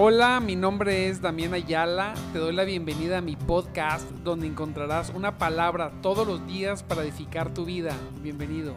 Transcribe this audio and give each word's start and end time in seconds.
Hola, 0.00 0.38
mi 0.38 0.54
nombre 0.54 1.08
es 1.08 1.20
Damián 1.20 1.54
Ayala. 1.54 2.14
Te 2.32 2.38
doy 2.38 2.54
la 2.54 2.62
bienvenida 2.62 3.18
a 3.18 3.20
mi 3.20 3.34
podcast 3.34 4.08
donde 4.22 4.46
encontrarás 4.46 5.10
una 5.10 5.38
palabra 5.38 5.90
todos 6.02 6.24
los 6.24 6.46
días 6.46 6.84
para 6.84 7.02
edificar 7.02 7.52
tu 7.52 7.64
vida. 7.64 7.96
Bienvenido. 8.22 8.76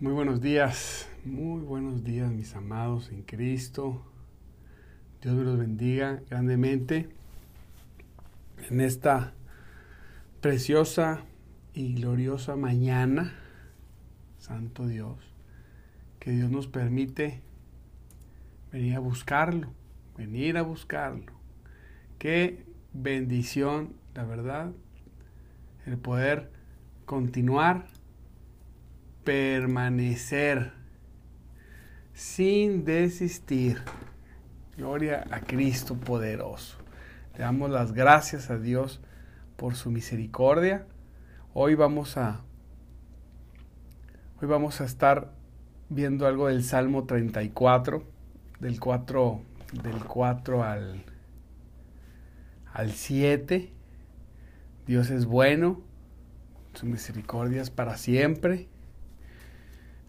Muy 0.00 0.12
buenos 0.12 0.42
días, 0.42 1.08
muy 1.24 1.62
buenos 1.62 2.04
días 2.04 2.30
mis 2.30 2.54
amados 2.54 3.08
en 3.08 3.22
Cristo. 3.22 4.02
Dios 5.22 5.34
me 5.34 5.44
los 5.44 5.56
bendiga 5.58 6.20
grandemente 6.28 7.08
en 8.68 8.82
esta 8.82 9.32
preciosa 10.42 11.24
y 11.72 11.94
gloriosa 11.94 12.54
mañana 12.54 13.45
Santo 14.46 14.86
Dios, 14.86 15.18
que 16.20 16.30
Dios 16.30 16.52
nos 16.52 16.68
permite 16.68 17.42
venir 18.70 18.94
a 18.94 19.00
buscarlo, 19.00 19.72
venir 20.16 20.56
a 20.56 20.62
buscarlo. 20.62 21.32
Qué 22.20 22.64
bendición, 22.92 23.94
la 24.14 24.22
verdad, 24.22 24.70
el 25.84 25.98
poder 25.98 26.52
continuar, 27.06 27.88
permanecer 29.24 30.72
sin 32.12 32.84
desistir. 32.84 33.82
Gloria 34.76 35.24
a 35.32 35.40
Cristo 35.40 35.96
poderoso. 35.96 36.78
Le 37.32 37.40
damos 37.40 37.68
las 37.68 37.92
gracias 37.92 38.48
a 38.50 38.58
Dios 38.58 39.00
por 39.56 39.74
su 39.74 39.90
misericordia. 39.90 40.86
Hoy 41.52 41.74
vamos 41.74 42.16
a 42.16 42.44
Hoy 44.38 44.48
vamos 44.48 44.82
a 44.82 44.84
estar 44.84 45.32
viendo 45.88 46.26
algo 46.26 46.48
del 46.48 46.62
Salmo 46.62 47.04
34, 47.04 48.02
del 48.60 48.78
4, 48.78 49.40
del 49.82 50.04
4 50.04 50.62
al, 50.62 51.04
al 52.70 52.90
7. 52.90 53.72
Dios 54.86 55.08
es 55.08 55.24
bueno, 55.24 55.80
su 56.74 56.84
misericordia 56.84 57.62
es 57.62 57.70
para 57.70 57.96
siempre. 57.96 58.68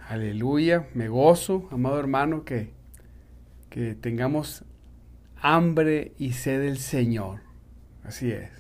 Aleluya, 0.10 0.90
me 0.94 1.08
gozo, 1.08 1.70
amado 1.72 1.98
hermano, 1.98 2.44
que, 2.44 2.74
que 3.70 3.96
tengamos 3.96 4.66
hambre 5.38 6.12
y 6.18 6.34
sed 6.34 6.64
del 6.64 6.80
Señor. 6.80 7.40
Así 8.04 8.30
es. 8.30 8.52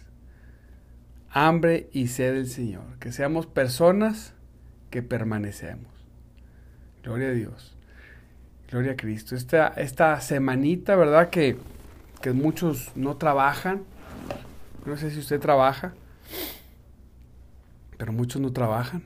Hambre 1.30 1.90
y 1.92 2.08
sed 2.08 2.36
del 2.36 2.48
Señor. 2.48 2.98
Que 3.00 3.12
seamos 3.12 3.48
personas 3.48 4.34
que 4.90 5.02
permanecemos. 5.02 5.92
Gloria 7.04 7.30
a 7.30 7.32
Dios. 7.32 7.76
Gloria 8.70 8.94
a 8.94 8.96
Cristo. 8.98 9.36
Esta, 9.36 9.68
esta 9.70 10.20
semanita, 10.20 10.96
¿verdad? 10.96 11.30
Que, 11.30 11.58
que 12.22 12.34
muchos 12.34 12.92
no 12.96 13.16
trabajan. 13.18 13.84
No 14.86 14.98
sé 14.98 15.12
si 15.12 15.20
usted 15.20 15.40
trabaja, 15.40 15.94
pero 17.98 18.14
muchos 18.14 18.42
no 18.42 18.52
trabajan. 18.52 19.04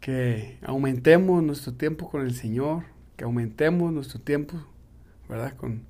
Que 0.00 0.58
aumentemos 0.62 1.42
nuestro 1.42 1.74
tiempo 1.74 2.08
con 2.10 2.22
el 2.22 2.34
Señor, 2.34 2.84
que 3.16 3.24
aumentemos 3.24 3.92
nuestro 3.92 4.20
tiempo, 4.20 4.56
¿verdad? 5.28 5.54
Con, 5.56 5.82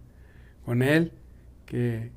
con 0.65 0.83
Él, 0.83 1.13
que, 1.67 2.11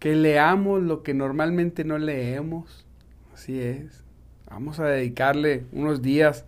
que 0.00 0.14
leamos 0.14 0.82
lo 0.82 1.02
que 1.02 1.14
normalmente 1.14 1.84
no 1.84 1.98
leemos. 1.98 2.86
Así 3.34 3.60
es. 3.60 4.02
Vamos 4.50 4.80
a 4.80 4.86
dedicarle 4.86 5.66
unos 5.72 6.02
días. 6.02 6.44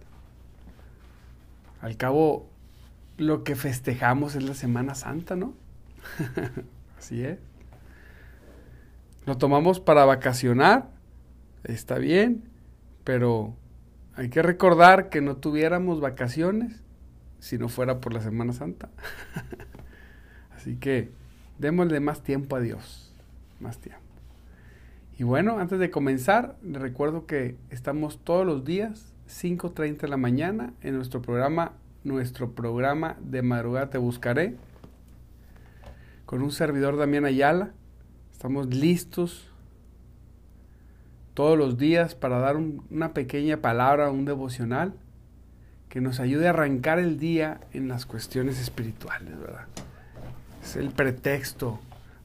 Al 1.81 1.97
cabo, 1.97 2.49
lo 3.17 3.45
que 3.45 3.57
festejamos 3.57 4.35
es 4.35 4.43
la 4.43 4.55
Semana 4.55 4.95
Santa, 4.95 5.37
¿no? 5.37 5.55
Así 6.99 7.23
es. 7.23 7.39
Lo 9.27 9.37
tomamos 9.37 9.81
para 9.81 10.05
vacacionar, 10.05 10.89
está 11.65 11.99
bien, 11.99 12.45
pero 13.05 13.55
hay 14.15 14.31
que 14.31 14.43
recordar 14.43 15.11
que 15.11 15.21
no 15.21 15.37
tuviéramos 15.37 16.01
vacaciones 16.01 16.83
si 17.39 17.59
no 17.59 17.69
fuera 17.69 18.01
por 18.01 18.15
la 18.15 18.21
Semana 18.21 18.53
Santa. 18.53 18.89
Así 20.57 20.77
que 20.77 21.11
démosle 21.59 22.01
más 22.01 22.23
tiempo 22.23 22.57
a 22.57 22.61
Dios, 22.61 23.13
más 23.61 23.79
tiempo. 23.79 24.10
Y 25.21 25.23
bueno, 25.23 25.59
antes 25.59 25.79
de 25.79 25.91
comenzar, 25.91 26.57
les 26.63 26.81
recuerdo 26.81 27.27
que 27.27 27.55
estamos 27.69 28.25
todos 28.25 28.47
los 28.47 28.65
días, 28.65 29.13
5.30 29.29 29.99
de 29.99 30.09
la 30.09 30.17
mañana, 30.17 30.73
en 30.81 30.97
nuestro 30.97 31.21
programa, 31.21 31.73
nuestro 32.05 32.53
programa 32.53 33.19
de 33.21 33.43
madrugada 33.43 33.91
te 33.91 33.99
buscaré, 33.99 34.57
con 36.25 36.41
un 36.41 36.51
servidor 36.53 36.97
Damián 36.97 37.27
Ayala. 37.27 37.73
Estamos 38.33 38.69
listos 38.69 39.53
todos 41.35 41.59
los 41.59 41.77
días 41.77 42.15
para 42.15 42.39
dar 42.39 42.57
una 42.57 43.13
pequeña 43.13 43.59
palabra, 43.59 44.11
un 44.11 44.25
devocional, 44.25 44.95
que 45.91 46.01
nos 46.01 46.19
ayude 46.19 46.47
a 46.47 46.51
arrancar 46.51 46.99
el 46.99 47.19
día 47.19 47.61
en 47.75 47.89
las 47.89 48.07
cuestiones 48.07 48.59
espirituales, 48.59 49.39
¿verdad? 49.39 49.67
Es 50.63 50.77
el 50.77 50.89
pretexto 50.89 51.79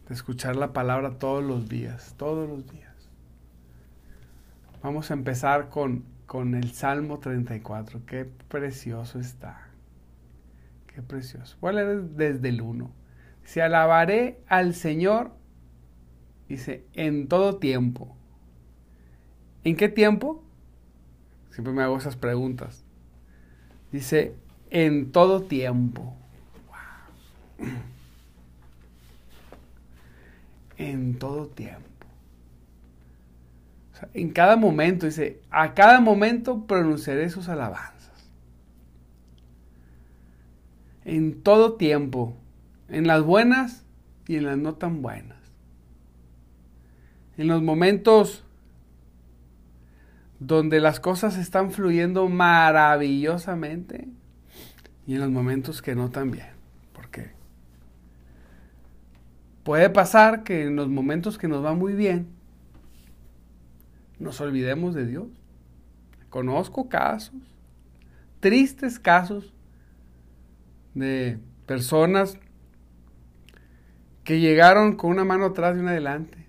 de 0.08 0.16
escuchar 0.16 0.56
la 0.56 0.72
palabra 0.72 1.20
todos 1.20 1.44
los 1.44 1.68
días, 1.68 2.14
todos 2.18 2.48
los 2.48 2.66
días. 2.72 2.85
Vamos 4.86 5.10
a 5.10 5.16
empezar 5.16 5.70
con, 5.70 6.06
con 6.28 6.54
el 6.54 6.72
Salmo 6.72 7.18
34. 7.18 8.06
Qué 8.06 8.24
precioso 8.24 9.20
está. 9.20 9.70
Qué 10.86 11.02
precioso. 11.02 11.58
Voy 11.60 11.72
a 11.72 11.74
leer 11.74 12.02
desde 12.04 12.50
el 12.50 12.62
1. 12.62 12.92
Se 13.46 13.64
alabaré 13.64 14.44
al 14.48 14.76
Señor, 14.76 15.32
dice, 16.48 16.86
en 16.94 17.28
todo 17.28 17.58
tiempo. 17.58 18.16
¿En 19.64 19.76
qué 19.76 19.90
tiempo? 19.90 20.44
Siempre 21.50 21.74
me 21.74 21.82
hago 21.82 21.98
esas 21.98 22.16
preguntas. 22.16 22.86
Dice, 23.92 24.36
en 24.70 25.12
todo 25.12 25.42
tiempo. 25.42 26.16
Wow. 27.58 27.68
En 30.78 31.18
todo 31.18 31.48
tiempo 31.48 31.95
en 34.14 34.30
cada 34.32 34.56
momento, 34.56 35.06
dice, 35.06 35.42
a 35.50 35.74
cada 35.74 36.00
momento 36.00 36.66
pronunciaré 36.66 37.30
sus 37.30 37.50
alabanzas. 37.50 38.30
En 41.04 41.42
todo 41.42 41.74
tiempo, 41.74 42.36
en 42.90 43.08
las 43.08 43.24
buenas 43.24 43.86
y 44.28 44.38
en 44.38 44.46
las 44.46 44.58
no 44.58 44.76
tan 44.76 45.02
buenas. 45.02 45.38
En 47.38 47.48
los 47.48 47.62
momentos 47.62 48.44
donde 50.40 50.80
las 50.80 51.00
cosas 51.00 51.38
están 51.38 51.72
fluyendo 51.72 52.28
maravillosamente 52.28 54.08
y 55.08 55.16
en 55.16 55.22
los 55.22 55.30
momentos 55.30 55.82
que 55.82 55.96
no 55.96 56.10
tan 56.10 56.32
bien. 56.32 56.50
¿Por 56.94 57.10
qué? 57.10 57.32
Puede 59.64 59.90
pasar 59.90 60.44
que 60.44 60.64
en 60.64 60.76
los 60.76 60.90
momentos 60.90 61.38
que 61.38 61.48
nos 61.48 61.64
va 61.64 61.74
muy 61.74 61.94
bien, 61.94 62.28
nos 64.20 64.40
olvidemos 64.42 64.94
de 64.96 65.06
Dios. 65.06 65.28
Conozco 66.30 66.90
casos, 66.90 67.36
tristes 68.40 69.00
casos 69.00 69.54
de 70.94 71.40
personas 71.66 72.38
que 74.24 74.40
llegaron 74.40 74.96
con 74.96 75.12
una 75.12 75.24
mano 75.24 75.46
atrás 75.46 75.78
y 75.78 75.80
una 75.80 75.92
adelante. 75.92 76.46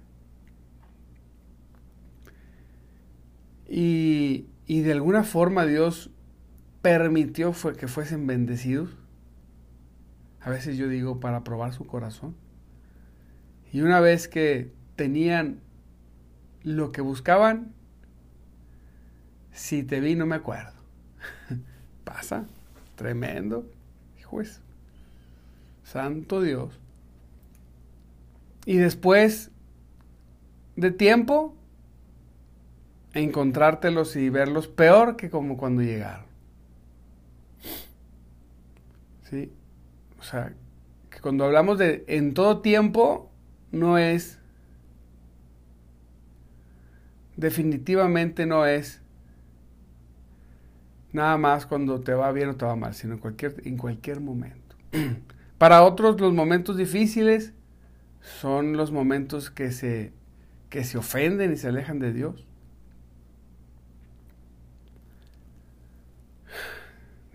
Y, 3.68 4.46
y 4.66 4.80
de 4.80 4.92
alguna 4.92 5.24
forma 5.24 5.66
Dios 5.66 6.10
permitió 6.82 7.52
fue 7.52 7.76
que 7.76 7.88
fuesen 7.88 8.26
bendecidos. 8.26 8.96
A 10.40 10.50
veces 10.50 10.76
yo 10.76 10.88
digo 10.88 11.20
para 11.20 11.42
probar 11.42 11.72
su 11.72 11.86
corazón. 11.86 12.36
Y 13.72 13.80
una 13.80 14.00
vez 14.00 14.28
que 14.28 14.72
tenían 14.94 15.60
lo 16.66 16.90
que 16.90 17.00
buscaban, 17.00 17.72
si 19.52 19.84
te 19.84 20.00
vi 20.00 20.16
no 20.16 20.26
me 20.26 20.34
acuerdo. 20.34 20.72
Pasa, 22.04 22.44
tremendo, 22.96 23.70
hijo 24.18 24.42
Santo 25.84 26.42
Dios. 26.42 26.76
Y 28.64 28.78
después 28.78 29.52
de 30.74 30.90
tiempo, 30.90 31.54
encontrártelos 33.14 34.16
y 34.16 34.28
verlos 34.28 34.66
peor 34.66 35.14
que 35.14 35.30
como 35.30 35.56
cuando 35.56 35.82
llegaron. 35.82 36.26
¿Sí? 39.30 39.52
O 40.18 40.24
sea, 40.24 40.52
que 41.10 41.20
cuando 41.20 41.44
hablamos 41.44 41.78
de 41.78 42.04
en 42.08 42.34
todo 42.34 42.60
tiempo, 42.60 43.30
no 43.70 43.98
es 43.98 44.40
definitivamente 47.36 48.46
no 48.46 48.66
es 48.66 49.00
nada 51.12 51.36
más 51.38 51.66
cuando 51.66 52.00
te 52.00 52.14
va 52.14 52.32
bien 52.32 52.50
o 52.50 52.56
te 52.56 52.64
va 52.64 52.76
mal, 52.76 52.94
sino 52.94 53.14
en 53.14 53.20
cualquier, 53.20 53.56
en 53.64 53.76
cualquier 53.76 54.20
momento. 54.20 54.76
Para 55.58 55.82
otros 55.82 56.20
los 56.20 56.34
momentos 56.34 56.76
difíciles 56.76 57.52
son 58.20 58.76
los 58.76 58.92
momentos 58.92 59.50
que 59.50 59.72
se, 59.72 60.12
que 60.68 60.84
se 60.84 60.98
ofenden 60.98 61.52
y 61.52 61.56
se 61.56 61.68
alejan 61.68 61.98
de 61.98 62.12
Dios. 62.12 62.46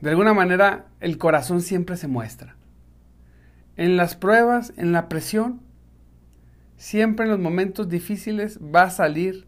De 0.01 0.09
alguna 0.09 0.33
manera 0.33 0.87
el 0.99 1.17
corazón 1.17 1.61
siempre 1.61 1.95
se 1.95 2.07
muestra. 2.07 2.55
En 3.77 3.97
las 3.97 4.15
pruebas, 4.15 4.73
en 4.77 4.91
la 4.91 5.09
presión, 5.09 5.61
siempre 6.77 7.25
en 7.25 7.31
los 7.31 7.39
momentos 7.39 7.87
difíciles 7.87 8.59
va 8.59 8.83
a 8.83 8.89
salir 8.89 9.47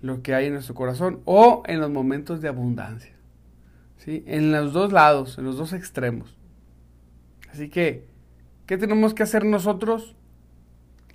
lo 0.00 0.22
que 0.22 0.34
hay 0.34 0.46
en 0.46 0.54
nuestro 0.54 0.74
corazón 0.74 1.20
o 1.24 1.62
en 1.66 1.80
los 1.80 1.90
momentos 1.90 2.40
de 2.40 2.48
abundancia. 2.48 3.12
¿sí? 3.98 4.24
En 4.26 4.52
los 4.52 4.72
dos 4.72 4.92
lados, 4.92 5.38
en 5.38 5.44
los 5.44 5.56
dos 5.56 5.72
extremos. 5.72 6.36
Así 7.52 7.68
que, 7.68 8.06
¿qué 8.66 8.78
tenemos 8.78 9.14
que 9.14 9.22
hacer 9.22 9.44
nosotros? 9.44 10.16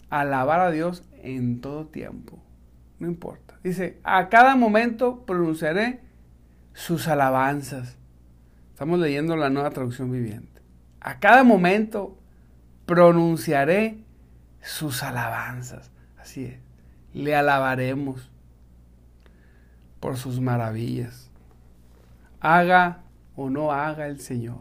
Alabar 0.09 0.59
a 0.59 0.71
Dios 0.71 1.03
en 1.23 1.61
todo 1.61 1.87
tiempo. 1.87 2.39
No 2.99 3.07
importa. 3.07 3.57
Dice, 3.63 3.99
a 4.03 4.29
cada 4.29 4.55
momento 4.55 5.25
pronunciaré 5.25 6.01
sus 6.73 7.07
alabanzas. 7.07 7.97
Estamos 8.71 8.99
leyendo 8.99 9.35
la 9.35 9.49
nueva 9.49 9.71
traducción 9.71 10.11
viviente. 10.11 10.61
A 10.99 11.19
cada 11.19 11.43
momento 11.43 12.17
pronunciaré 12.85 14.03
sus 14.61 15.03
alabanzas. 15.03 15.91
Así 16.17 16.45
es. 16.45 16.59
Le 17.13 17.35
alabaremos 17.35 18.29
por 20.05 20.17
sus 20.17 20.39
maravillas. 20.39 21.31
Haga 22.39 23.01
o 23.35 23.49
no 23.49 23.71
haga 23.71 24.05
el 24.05 24.19
Señor. 24.19 24.59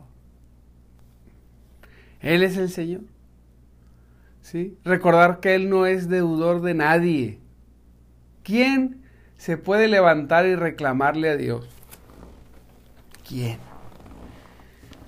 Él 2.20 2.43
es 2.43 2.56
el 2.56 2.70
Señor. 2.70 3.02
¿Sí? 4.41 4.79
Recordar 4.87 5.41
que 5.41 5.55
Él 5.55 5.69
no 5.69 5.85
es 5.85 6.08
deudor 6.08 6.62
de 6.62 6.73
nadie. 6.73 7.41
¿Quién 8.43 9.02
se 9.37 9.58
puede 9.58 9.87
levantar 9.87 10.46
y 10.46 10.55
reclamarle 10.55 11.29
a 11.29 11.37
Dios? 11.37 11.69
¿Quién? 13.29 13.58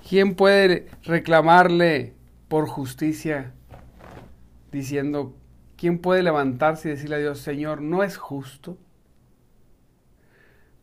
¿Quién 0.07 0.35
puede 0.35 0.87
reclamarle 1.01 2.13
por 2.47 2.67
justicia 2.67 3.55
diciendo, 4.71 5.35
¿quién 5.77 5.97
puede 5.97 6.21
levantarse 6.21 6.89
y 6.89 6.91
decirle 6.91 7.15
a 7.15 7.19
Dios, 7.19 7.39
Señor, 7.39 7.81
no 7.81 8.03
es 8.03 8.17
justo? 8.17 8.77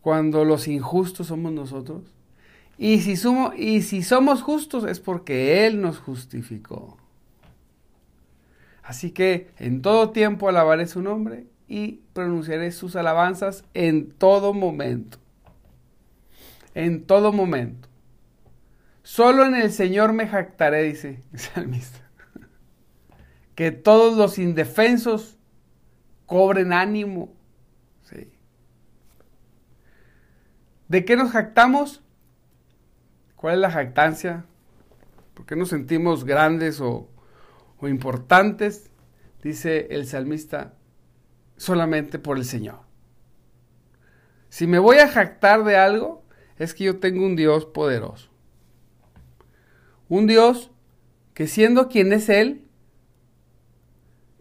Cuando 0.04 0.44
los 0.44 0.68
injustos 0.68 1.28
somos 1.28 1.50
nosotros. 1.50 2.02
Y 2.76 3.00
si, 3.00 3.16
somos, 3.16 3.54
y 3.56 3.80
si 3.80 4.02
somos 4.02 4.42
justos 4.42 4.84
es 4.84 5.00
porque 5.00 5.66
Él 5.66 5.80
nos 5.80 5.98
justificó. 5.98 6.98
Así 8.82 9.12
que 9.12 9.48
en 9.56 9.80
todo 9.80 10.10
tiempo 10.10 10.46
alabaré 10.46 10.86
su 10.86 11.00
nombre 11.00 11.46
y 11.68 12.02
pronunciaré 12.12 12.70
sus 12.70 12.96
alabanzas 12.96 13.64
en 13.72 14.10
todo 14.10 14.52
momento. 14.52 15.16
En 16.74 17.06
todo 17.06 17.32
momento. 17.32 17.88
Solo 19.04 19.46
en 19.46 19.54
el 19.54 19.72
Señor 19.72 20.12
me 20.12 20.28
jactaré, 20.28 20.82
dice 20.82 21.22
el 21.32 21.38
salmista. 21.38 22.00
Que 23.54 23.72
todos 23.72 24.18
los 24.18 24.38
indefensos 24.38 25.38
cobren 26.26 26.74
ánimo. 26.74 27.32
Sí. 28.02 28.28
¿De 30.88 31.04
qué 31.04 31.16
nos 31.16 31.30
jactamos? 31.30 32.02
¿Cuál 33.36 33.54
es 33.54 33.60
la 33.60 33.70
jactancia? 33.70 34.44
¿Por 35.34 35.46
qué 35.46 35.56
nos 35.56 35.70
sentimos 35.70 36.24
grandes 36.24 36.80
o, 36.80 37.08
o 37.78 37.88
importantes? 37.88 38.90
Dice 39.42 39.88
el 39.90 40.06
salmista, 40.06 40.74
solamente 41.56 42.18
por 42.18 42.38
el 42.38 42.44
Señor. 42.44 42.80
Si 44.48 44.66
me 44.66 44.78
voy 44.78 44.98
a 44.98 45.08
jactar 45.08 45.64
de 45.64 45.76
algo, 45.76 46.24
es 46.58 46.74
que 46.74 46.84
yo 46.84 47.00
tengo 47.00 47.24
un 47.24 47.36
Dios 47.36 47.66
poderoso. 47.66 48.30
Un 50.08 50.26
Dios 50.26 50.70
que 51.34 51.48
siendo 51.48 51.88
quien 51.88 52.12
es 52.12 52.28
Él, 52.28 52.68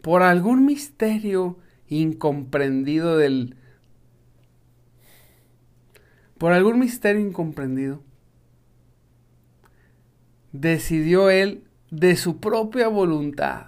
por 0.02 0.22
algún 0.22 0.66
misterio 0.66 1.58
incomprendido 1.88 3.18
del... 3.18 3.58
Por 6.44 6.52
algún 6.52 6.78
misterio 6.78 7.22
incomprendido, 7.22 8.04
decidió 10.52 11.30
Él 11.30 11.64
de 11.90 12.18
su 12.18 12.42
propia 12.42 12.90
voluntad, 12.90 13.68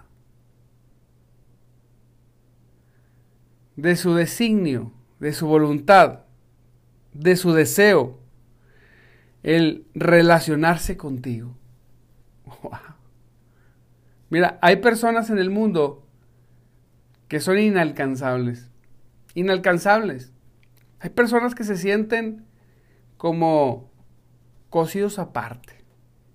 de 3.78 3.96
su 3.96 4.14
designio, 4.14 4.92
de 5.22 5.32
su 5.32 5.48
voluntad, 5.48 6.24
de 7.14 7.38
su 7.38 7.54
deseo, 7.54 8.20
el 9.42 9.88
relacionarse 9.94 10.98
contigo. 10.98 11.56
Mira, 14.30 14.60
hay 14.62 14.76
personas 14.82 15.30
en 15.30 15.38
el 15.38 15.50
mundo 15.50 16.06
que 17.30 17.40
son 17.40 17.58
inalcanzables. 17.58 18.70
Inalcanzables. 19.34 20.34
Hay 21.00 21.12
personas 21.12 21.56
que 21.56 21.64
se 21.64 21.78
sienten 21.78 22.44
como 23.26 23.90
cosidos 24.70 25.18
aparte. 25.18 25.74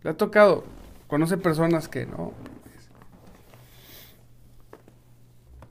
Le 0.03 0.11
ha 0.11 0.17
tocado, 0.17 0.65
conoce 1.07 1.37
personas 1.37 1.87
que 1.87 2.05
no. 2.05 2.33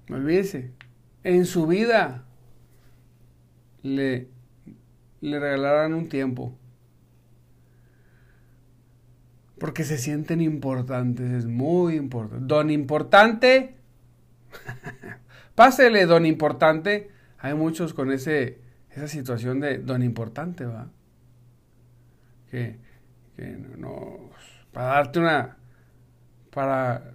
No 0.08 0.16
olvídese. 0.16 0.72
En 1.26 1.46
su 1.46 1.68
vida 1.68 2.24
le, 3.84 4.30
le 5.20 5.40
regalarán 5.42 5.94
un 5.94 6.08
tiempo 6.08 6.58
porque 9.58 9.84
se 9.84 9.98
sienten 9.98 10.40
importantes, 10.40 11.32
es 11.32 11.46
muy 11.48 11.96
importante. 11.96 12.46
Don 12.48 12.70
importante, 12.70 13.76
pásele 15.56 16.06
don 16.06 16.26
importante. 16.26 17.10
Hay 17.40 17.56
muchos 17.56 17.94
con 17.94 18.10
ese, 18.10 18.62
esa 18.90 19.10
situación 19.10 19.60
de 19.60 19.80
don 19.80 20.02
importante, 20.02 20.64
¿va? 20.64 20.90
Que, 22.50 22.80
que 23.36 23.58
para 24.72 24.88
darte 24.88 25.20
una, 25.20 25.58
para 26.52 27.14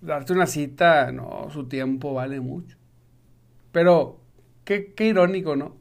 darte 0.00 0.32
una 0.32 0.46
cita, 0.46 1.12
no, 1.12 1.48
su 1.50 1.68
tiempo 1.68 2.14
vale 2.14 2.40
mucho. 2.40 2.76
Pero, 3.72 4.20
qué, 4.64 4.94
qué 4.94 5.06
irónico, 5.06 5.56
¿no? 5.56 5.76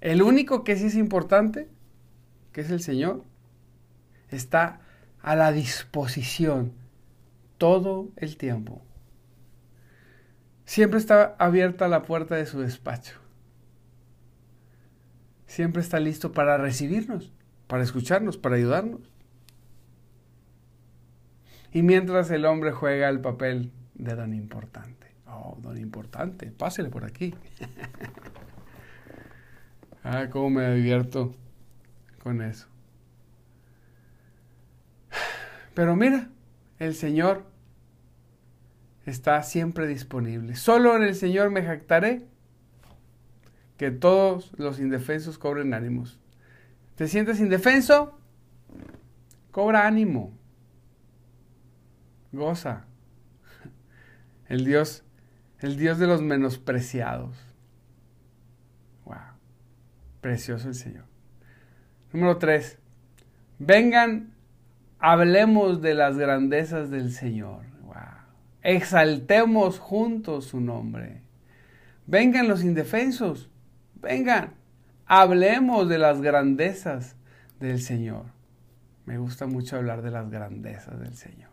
El 0.00 0.22
único 0.22 0.64
que 0.64 0.76
sí 0.76 0.86
es 0.86 0.96
importante, 0.96 1.68
que 2.52 2.60
es 2.60 2.70
el 2.70 2.80
Señor, 2.80 3.24
está 4.28 4.80
a 5.22 5.34
la 5.34 5.52
disposición 5.52 6.72
todo 7.58 8.10
el 8.16 8.36
tiempo. 8.36 8.82
Siempre 10.66 10.98
está 10.98 11.36
abierta 11.38 11.88
la 11.88 12.02
puerta 12.02 12.34
de 12.34 12.46
su 12.46 12.60
despacho. 12.60 13.18
Siempre 15.46 15.82
está 15.82 16.00
listo 16.00 16.32
para 16.32 16.56
recibirnos, 16.58 17.32
para 17.66 17.82
escucharnos, 17.82 18.36
para 18.36 18.56
ayudarnos. 18.56 19.00
Y 21.72 21.82
mientras 21.82 22.30
el 22.30 22.44
hombre 22.44 22.72
juega 22.72 23.08
el 23.08 23.20
papel 23.20 23.72
de 23.94 24.14
don 24.14 24.34
importante. 24.34 25.08
Oh, 25.26 25.56
don 25.60 25.78
importante, 25.78 26.52
pásele 26.52 26.88
por 26.88 27.04
aquí. 27.04 27.34
ah, 30.04 30.28
cómo 30.30 30.50
me 30.50 30.74
divierto 30.74 31.34
con 32.22 32.42
eso. 32.42 32.68
Pero 35.74 35.96
mira, 35.96 36.30
el 36.78 36.94
Señor 36.94 37.44
está 39.06 39.42
siempre 39.42 39.86
disponible. 39.86 40.54
Solo 40.54 40.96
en 40.96 41.02
el 41.02 41.14
Señor 41.14 41.50
me 41.50 41.64
jactaré 41.64 42.26
que 43.76 43.90
todos 43.90 44.52
los 44.56 44.78
indefensos 44.78 45.38
cobren 45.38 45.74
ánimos. 45.74 46.18
¿Te 46.96 47.08
sientes 47.08 47.40
indefenso? 47.40 48.18
Cobra 49.50 49.86
ánimo. 49.86 50.32
Goza. 52.32 52.84
El 54.46 54.64
Dios, 54.64 55.04
el 55.60 55.76
Dios 55.76 55.98
de 55.98 56.06
los 56.06 56.22
menospreciados. 56.22 57.36
Wow. 59.04 59.16
Precioso 60.20 60.68
el 60.68 60.74
Señor. 60.74 61.04
Número 62.12 62.38
tres. 62.38 62.78
Vengan 63.58 64.34
Hablemos 65.06 65.82
de 65.82 65.92
las 65.92 66.16
grandezas 66.16 66.88
del 66.90 67.12
Señor. 67.12 67.66
Exaltemos 68.62 69.78
juntos 69.78 70.46
su 70.46 70.60
nombre. 70.60 71.20
Vengan 72.06 72.48
los 72.48 72.64
indefensos. 72.64 73.50
Vengan. 74.00 74.54
Hablemos 75.06 75.88
de 75.88 75.98
las 75.98 76.20
grandezas 76.20 77.16
del 77.60 77.80
Señor. 77.80 78.26
Me 79.06 79.18
gusta 79.18 79.46
mucho 79.46 79.76
hablar 79.76 80.02
de 80.02 80.10
las 80.10 80.30
grandezas 80.30 80.98
del 80.98 81.14
Señor. 81.14 81.50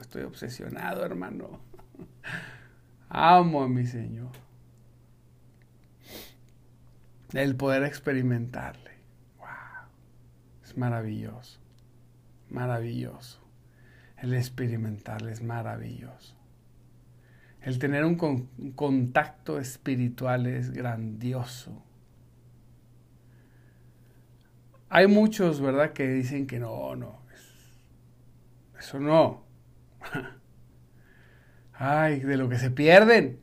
estoy 0.00 0.22
obsesionado, 0.22 1.04
hermano. 1.04 1.60
Amo 3.08 3.62
a 3.62 3.68
mi 3.68 3.86
Señor. 3.86 4.32
El 7.32 7.56
poder 7.56 7.82
experimentarle. 7.84 8.92
Wow. 9.38 9.46
Es 10.62 10.76
maravilloso. 10.76 11.58
Maravilloso. 12.50 13.40
El 14.18 14.34
experimentarle 14.34 15.32
es 15.32 15.42
maravilloso. 15.42 16.36
El 17.60 17.78
tener 17.78 18.04
un, 18.04 18.16
contacto 18.74 19.58
espiritual 19.58 20.46
es 20.46 20.70
grandioso. 20.70 21.82
Hay 24.94 25.08
muchos, 25.08 25.60
¿verdad?, 25.60 25.92
que 25.92 26.06
dicen 26.06 26.46
que 26.46 26.60
no, 26.60 26.94
no, 26.94 27.18
eso 28.78 29.00
no. 29.00 29.42
Ay, 31.72 32.20
de 32.20 32.36
lo 32.36 32.48
que 32.48 32.58
se 32.58 32.70
pierden. 32.70 33.40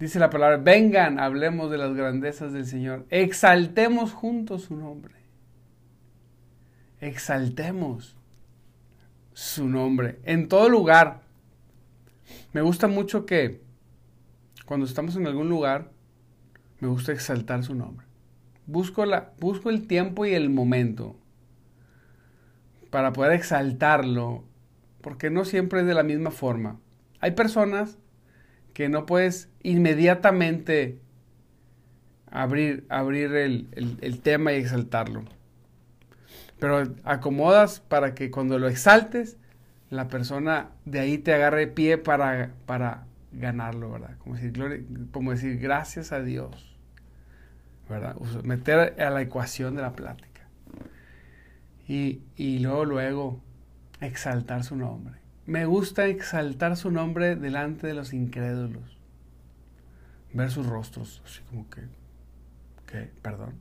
Dice 0.00 0.18
la 0.18 0.28
palabra, 0.28 0.56
vengan, 0.56 1.20
hablemos 1.20 1.70
de 1.70 1.78
las 1.78 1.94
grandezas 1.94 2.52
del 2.52 2.66
Señor. 2.66 3.06
Exaltemos 3.10 4.12
juntos 4.12 4.62
su 4.62 4.74
nombre. 4.74 5.14
Exaltemos 6.98 8.16
su 9.34 9.68
nombre 9.68 10.18
en 10.24 10.48
todo 10.48 10.68
lugar. 10.68 11.20
Me 12.52 12.60
gusta 12.60 12.88
mucho 12.88 13.24
que 13.24 13.62
cuando 14.64 14.84
estamos 14.84 15.14
en 15.14 15.28
algún 15.28 15.48
lugar, 15.48 15.92
me 16.80 16.88
gusta 16.88 17.12
exaltar 17.12 17.62
su 17.62 17.76
nombre. 17.76 18.05
Busco, 18.66 19.06
la, 19.06 19.32
busco 19.38 19.70
el 19.70 19.86
tiempo 19.86 20.26
y 20.26 20.34
el 20.34 20.50
momento 20.50 21.16
para 22.90 23.12
poder 23.12 23.32
exaltarlo, 23.32 24.44
porque 25.00 25.30
no 25.30 25.44
siempre 25.44 25.80
es 25.80 25.86
de 25.86 25.94
la 25.94 26.02
misma 26.02 26.30
forma. 26.30 26.80
Hay 27.20 27.32
personas 27.32 27.98
que 28.72 28.88
no 28.88 29.06
puedes 29.06 29.48
inmediatamente 29.62 31.00
abrir, 32.30 32.86
abrir 32.88 33.34
el, 33.34 33.68
el 33.72 34.20
tema 34.20 34.52
y 34.52 34.56
exaltarlo. 34.56 35.24
Pero 36.58 36.94
acomodas 37.04 37.80
para 37.80 38.14
que 38.14 38.30
cuando 38.30 38.58
lo 38.58 38.68
exaltes, 38.68 39.36
la 39.90 40.08
persona 40.08 40.70
de 40.84 41.00
ahí 41.00 41.18
te 41.18 41.34
agarre 41.34 41.66
pie 41.66 41.98
para, 41.98 42.52
para 42.66 43.06
ganarlo, 43.32 43.92
¿verdad? 43.92 44.16
Como 44.18 44.36
decir, 44.36 44.86
como 45.12 45.30
decir 45.32 45.58
gracias 45.58 46.12
a 46.12 46.22
Dios 46.22 46.75
¿verdad? 47.88 48.16
Meter 48.42 49.00
a 49.00 49.10
la 49.10 49.22
ecuación 49.22 49.76
de 49.76 49.82
la 49.82 49.92
plática. 49.92 50.42
Y, 51.88 52.22
y 52.36 52.58
luego, 52.58 52.84
luego, 52.84 53.40
exaltar 54.00 54.64
su 54.64 54.76
nombre. 54.76 55.14
Me 55.46 55.64
gusta 55.64 56.06
exaltar 56.06 56.76
su 56.76 56.90
nombre 56.90 57.36
delante 57.36 57.86
de 57.86 57.94
los 57.94 58.12
incrédulos. 58.12 58.98
Ver 60.32 60.50
sus 60.50 60.66
rostros, 60.66 61.22
así 61.24 61.40
como 61.48 61.70
que, 61.70 61.82
¿qué? 62.86 63.10
Perdón. 63.22 63.54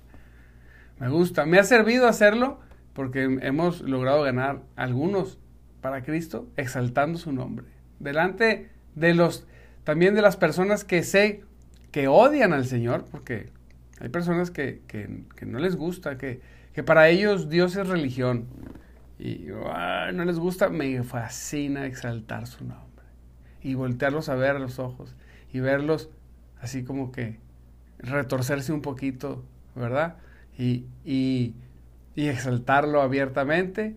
Me 0.98 1.08
gusta. 1.08 1.46
Me 1.46 1.58
ha 1.58 1.64
servido 1.64 2.06
hacerlo 2.06 2.60
porque 2.92 3.22
hemos 3.42 3.80
logrado 3.80 4.22
ganar 4.22 4.62
algunos 4.76 5.38
para 5.80 6.02
Cristo 6.02 6.48
exaltando 6.56 7.18
su 7.18 7.32
nombre. 7.32 7.66
Delante 7.98 8.70
de 8.94 9.14
los, 9.14 9.46
también 9.84 10.14
de 10.14 10.22
las 10.22 10.36
personas 10.36 10.84
que 10.84 11.02
sé 11.02 11.44
que 11.90 12.08
odian 12.08 12.52
al 12.52 12.66
Señor, 12.66 13.04
porque 13.10 13.50
hay 14.00 14.08
personas 14.08 14.50
que, 14.50 14.80
no 15.46 15.58
les 15.58 15.76
gusta, 15.76 16.16
que, 16.16 16.40
para 16.84 17.08
ellos 17.08 17.48
Dios 17.48 17.76
es 17.76 17.86
religión. 17.86 18.46
Y 19.18 19.48
no 20.14 20.24
les 20.24 20.38
gusta, 20.38 20.70
me 20.70 21.02
fascina 21.02 21.86
exaltar 21.86 22.46
su 22.46 22.64
nombre. 22.64 23.04
Y 23.62 23.74
voltearlos 23.74 24.30
a 24.30 24.34
ver 24.34 24.58
los 24.58 24.78
ojos. 24.78 25.14
Y 25.52 25.60
verlos 25.60 26.08
así 26.62 26.84
como 26.84 27.12
que 27.12 27.38
retorcerse 27.98 28.72
un 28.72 28.80
poquito, 28.80 29.44
¿verdad? 29.74 30.16
Y, 30.56 30.86
y, 31.04 31.54
y 32.14 32.28
exaltarlo 32.28 33.02
abiertamente, 33.02 33.96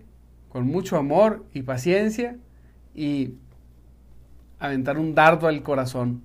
con 0.50 0.66
mucho 0.68 0.98
amor 0.98 1.46
y 1.54 1.62
paciencia. 1.62 2.36
Y 2.94 3.36
aventar 4.60 4.98
un 4.98 5.16
dardo 5.16 5.48
al 5.48 5.64
corazón 5.64 6.22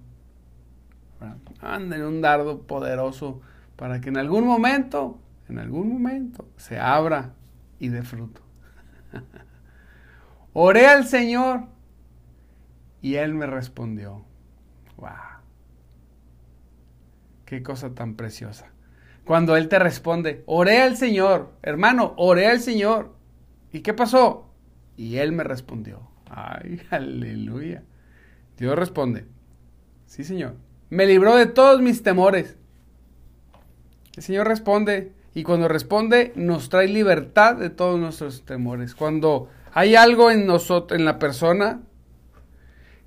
Anden 1.61 2.03
un 2.03 2.21
dardo 2.21 2.63
poderoso 2.63 3.41
para 3.77 4.01
que 4.01 4.09
en 4.09 4.19
algún 4.19 4.47
momento, 4.47 5.21
en 5.49 5.59
algún 5.59 5.89
momento, 5.89 6.49
se 6.57 6.79
abra 6.79 7.35
y 7.79 7.89
dé 7.89 8.03
fruto. 8.03 8.43
Oré 10.53 10.87
al 10.87 11.07
Señor 11.07 11.67
y 13.01 13.15
Él 13.15 13.35
me 13.35 13.47
respondió. 13.47 14.25
¡Wow! 14.97 15.11
Qué 17.45 17.63
cosa 17.63 17.95
tan 17.95 18.15
preciosa. 18.15 18.71
Cuando 19.25 19.57
Él 19.57 19.69
te 19.69 19.79
responde, 19.79 20.43
oré 20.47 20.83
al 20.83 20.97
Señor, 20.97 21.53
hermano, 21.63 22.15
oré 22.17 22.47
al 22.47 22.61
Señor. 22.61 23.15
¿Y 23.73 23.81
qué 23.81 23.95
pasó? 23.95 24.53
Y 24.97 25.17
Él 25.17 25.33
me 25.33 25.45
respondió. 25.45 26.09
¡Ay, 26.31 26.81
aleluya! 26.91 27.85
Dios 28.57 28.77
responde, 28.77 29.27
sí, 30.07 30.25
Señor. 30.25 30.57
Me 30.91 31.07
libró 31.07 31.37
de 31.37 31.47
todos 31.47 31.81
mis 31.81 32.03
temores. 32.03 32.57
El 34.17 34.23
Señor 34.23 34.49
responde 34.49 35.13
y 35.35 35.43
cuando 35.43 35.69
responde 35.69 36.33
nos 36.35 36.69
trae 36.69 36.89
libertad 36.89 37.57
de 37.57 37.71
todos 37.71 38.01
nuestros 38.01 38.45
temores. 38.45 38.95
Cuando 38.95 39.49
hay 39.73 39.95
algo 39.95 40.31
en 40.31 40.47
nosotros, 40.47 40.99
en 40.99 41.05
la 41.05 41.19
persona, 41.19 41.83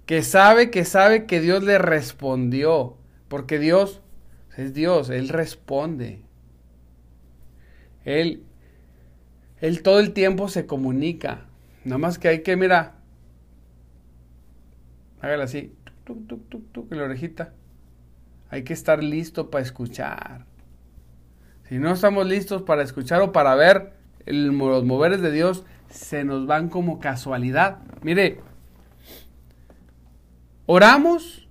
que 0.05 0.23
sabe, 0.23 0.69
que 0.71 0.85
sabe 0.85 1.25
que 1.25 1.39
Dios 1.39 1.63
le 1.63 1.77
respondió, 1.77 2.97
porque 3.27 3.59
Dios 3.59 4.01
es 4.57 4.73
Dios, 4.73 5.09
Él 5.09 5.29
responde. 5.29 6.21
Él, 8.05 8.43
Él 9.59 9.81
todo 9.83 9.99
el 9.99 10.13
tiempo 10.13 10.47
se 10.49 10.65
comunica. 10.65 11.45
Nada 11.83 11.97
más 11.97 12.19
que 12.19 12.27
hay 12.27 12.43
que, 12.43 12.55
mira, 12.55 12.95
hágale 15.19 15.43
así, 15.43 15.73
tuc, 16.03 16.27
tuc, 16.27 16.49
tuc, 16.49 16.71
tuc, 16.71 16.91
en 16.91 16.97
la 16.97 17.05
orejita. 17.05 17.53
Hay 18.51 18.63
que 18.63 18.73
estar 18.73 19.01
listo 19.01 19.49
para 19.49 19.63
escuchar. 19.63 20.45
Si 21.69 21.79
no 21.79 21.93
estamos 21.93 22.27
listos 22.27 22.63
para 22.63 22.83
escuchar 22.83 23.21
o 23.21 23.31
para 23.31 23.55
ver 23.55 23.93
los 24.25 24.83
moveres 24.83 25.21
de 25.21 25.31
Dios, 25.31 25.63
se 25.89 26.25
nos 26.25 26.45
van 26.45 26.67
como 26.67 26.99
casualidad. 26.99 27.79
Mire, 28.01 28.41
oramos, 30.65 31.47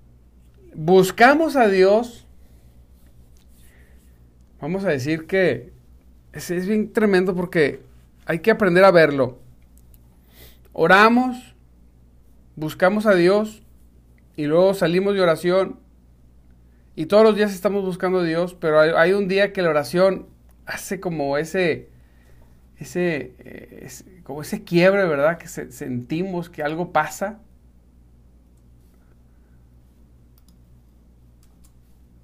buscamos 0.75 1.57
a 1.57 1.69
Dios. 1.69 2.27
Vamos 4.61 4.85
a 4.85 4.91
decir 4.91 5.27
que 5.27 5.73
es, 6.35 6.51
es 6.51 6.67
bien 6.67 6.93
tremendo 6.93 7.35
porque 7.35 7.81
hay 8.27 8.41
que 8.41 8.51
aprender 8.51 8.85
a 8.85 8.91
verlo. 8.91 9.39
Oramos, 10.75 11.55
buscamos 12.57 13.07
a 13.07 13.15
Dios 13.15 13.63
y 14.37 14.45
luego 14.45 14.75
salimos 14.75 15.15
de 15.15 15.23
oración 15.23 15.81
y 17.01 17.07
todos 17.07 17.23
los 17.23 17.35
días 17.35 17.55
estamos 17.55 17.83
buscando 17.83 18.19
a 18.19 18.25
Dios, 18.25 18.53
pero 18.53 18.79
hay, 18.79 19.15
un 19.15 19.27
día 19.27 19.55
que 19.55 19.63
la 19.63 19.71
oración 19.71 20.27
hace 20.67 21.01
como 21.01 21.39
ese, 21.39 21.89
ese, 22.77 23.35
eh, 23.39 23.89
como 24.23 24.43
ese 24.43 24.65
quiebre, 24.65 25.07
¿verdad? 25.07 25.39
Que 25.39 25.49
sentimos 25.49 26.51
que 26.51 26.63
algo 26.63 26.93
pasa. 26.93 27.41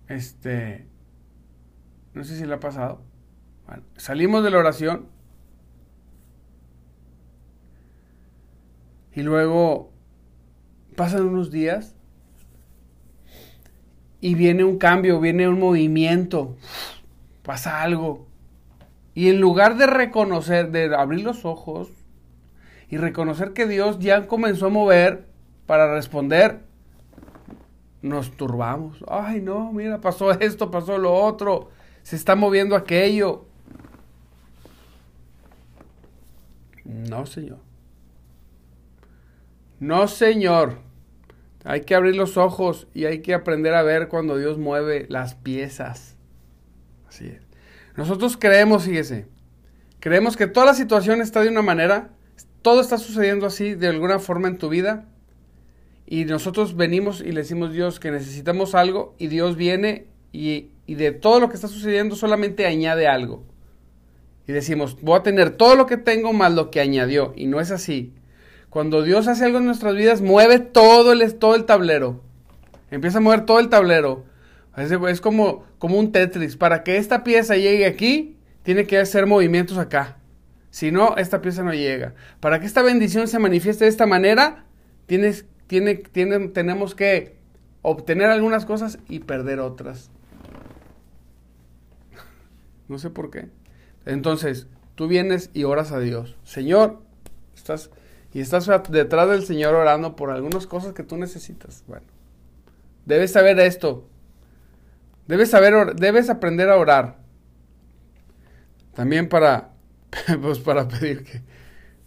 Este, 0.08 0.86
no 2.12 2.22
sé 2.22 2.36
si 2.36 2.44
le 2.44 2.52
ha 2.52 2.60
pasado. 2.60 3.00
Bueno, 3.66 3.82
salimos 3.96 4.44
de 4.44 4.50
la 4.50 4.58
oración 4.58 5.06
y 9.14 9.22
luego 9.22 9.90
pasan 10.96 11.22
unos 11.22 11.50
días 11.50 11.96
y 14.20 14.34
viene 14.34 14.64
un 14.64 14.78
cambio, 14.78 15.20
viene 15.20 15.48
un 15.48 15.58
movimiento, 15.58 16.56
pasa 17.42 17.82
algo. 17.82 18.26
Y 19.14 19.30
en 19.30 19.40
lugar 19.40 19.76
de 19.76 19.86
reconocer, 19.86 20.70
de 20.70 20.94
abrir 20.94 21.24
los 21.24 21.44
ojos 21.44 21.90
y 22.88 22.96
reconocer 22.96 23.52
que 23.52 23.66
Dios 23.66 23.98
ya 23.98 24.26
comenzó 24.26 24.66
a 24.66 24.70
mover 24.70 25.26
para 25.66 25.92
responder, 25.92 26.60
nos 28.02 28.30
turbamos. 28.36 29.04
Ay, 29.08 29.40
no, 29.40 29.72
mira, 29.72 30.00
pasó 30.00 30.30
esto, 30.32 30.70
pasó 30.70 30.98
lo 30.98 31.14
otro, 31.14 31.70
se 32.02 32.16
está 32.16 32.36
moviendo 32.36 32.76
aquello. 32.76 33.46
No, 36.84 37.26
Señor. 37.26 37.58
No, 39.80 40.06
Señor. 40.08 40.85
Hay 41.68 41.80
que 41.80 41.96
abrir 41.96 42.14
los 42.14 42.36
ojos 42.36 42.86
y 42.94 43.06
hay 43.06 43.22
que 43.22 43.34
aprender 43.34 43.74
a 43.74 43.82
ver 43.82 44.06
cuando 44.06 44.38
Dios 44.38 44.56
mueve 44.56 45.06
las 45.08 45.34
piezas. 45.34 46.16
Así 47.08 47.26
es. 47.26 47.42
Nosotros 47.96 48.36
creemos, 48.36 48.84
fíjese, 48.84 49.26
creemos 49.98 50.36
que 50.36 50.46
toda 50.46 50.66
la 50.66 50.74
situación 50.74 51.20
está 51.20 51.40
de 51.40 51.48
una 51.48 51.62
manera, 51.62 52.10
todo 52.62 52.80
está 52.80 52.98
sucediendo 52.98 53.46
así 53.46 53.74
de 53.74 53.88
alguna 53.88 54.20
forma 54.20 54.46
en 54.46 54.58
tu 54.58 54.68
vida. 54.68 55.08
Y 56.06 56.24
nosotros 56.24 56.76
venimos 56.76 57.20
y 57.20 57.32
le 57.32 57.40
decimos 57.40 57.70
a 57.70 57.72
Dios 57.72 57.98
que 57.98 58.12
necesitamos 58.12 58.76
algo 58.76 59.16
y 59.18 59.26
Dios 59.26 59.56
viene 59.56 60.06
y, 60.32 60.70
y 60.86 60.94
de 60.94 61.10
todo 61.10 61.40
lo 61.40 61.48
que 61.48 61.56
está 61.56 61.66
sucediendo 61.66 62.14
solamente 62.14 62.64
añade 62.64 63.08
algo. 63.08 63.44
Y 64.46 64.52
decimos, 64.52 64.98
voy 65.02 65.18
a 65.18 65.24
tener 65.24 65.50
todo 65.56 65.74
lo 65.74 65.86
que 65.86 65.96
tengo 65.96 66.32
más 66.32 66.52
lo 66.52 66.70
que 66.70 66.80
añadió. 66.80 67.32
Y 67.34 67.48
no 67.48 67.60
es 67.60 67.72
así. 67.72 68.14
Cuando 68.76 69.02
Dios 69.02 69.26
hace 69.26 69.46
algo 69.46 69.56
en 69.56 69.64
nuestras 69.64 69.94
vidas, 69.94 70.20
mueve 70.20 70.58
todo 70.58 71.12
el, 71.12 71.34
todo 71.36 71.54
el 71.54 71.64
tablero. 71.64 72.20
Empieza 72.90 73.16
a 73.16 73.20
mover 73.22 73.46
todo 73.46 73.58
el 73.58 73.70
tablero. 73.70 74.26
Es, 74.76 75.22
como, 75.22 75.64
como 75.78 75.98
un 75.98 76.12
Tetris. 76.12 76.58
Para 76.58 76.84
que 76.84 76.98
esta 76.98 77.24
pieza 77.24 77.56
llegue 77.56 77.86
aquí, 77.86 78.36
tiene 78.64 78.86
que 78.86 78.98
hacer 78.98 79.24
movimientos 79.24 79.78
acá. 79.78 80.18
Si 80.68 80.90
no, 80.90 81.16
esta 81.16 81.40
pieza 81.40 81.62
no 81.62 81.72
llega. 81.72 82.12
Para 82.38 82.60
que 82.60 82.66
esta 82.66 82.82
bendición 82.82 83.28
se 83.28 83.38
manifieste 83.38 83.84
de 83.84 83.88
esta 83.88 84.04
manera, 84.04 84.66
tienes, 85.06 85.46
tiene, 85.68 85.94
tenemos 85.94 86.94
que 86.94 87.34
obtener 87.80 88.28
algunas 88.28 88.66
cosas 88.66 88.98
y 89.08 89.20
perder 89.20 89.58
otras. 89.58 90.10
No 92.88 92.98
sé 92.98 93.08
por 93.08 93.30
qué. 93.30 93.48
Entonces, 94.04 94.66
tú 94.96 95.08
vienes 95.08 95.48
y 95.54 95.64
oras 95.64 95.92
a 95.92 95.98
Dios. 95.98 96.36
Señor, 96.44 97.00
estás 97.54 97.90
y 98.36 98.40
estás 98.40 98.68
detrás 98.90 99.30
del 99.30 99.46
Señor 99.46 99.74
orando 99.74 100.14
por 100.14 100.28
algunas 100.28 100.66
cosas 100.66 100.92
que 100.92 101.02
tú 101.02 101.16
necesitas. 101.16 101.82
Bueno, 101.86 102.04
debes 103.06 103.32
saber 103.32 103.58
esto. 103.60 104.10
Debes 105.26 105.48
saber, 105.48 105.96
debes 105.96 106.28
aprender 106.28 106.68
a 106.68 106.76
orar. 106.76 107.16
También 108.94 109.30
para, 109.30 109.70
pues 110.42 110.58
para 110.58 110.86
pedir 110.86 111.24
que, 111.24 111.40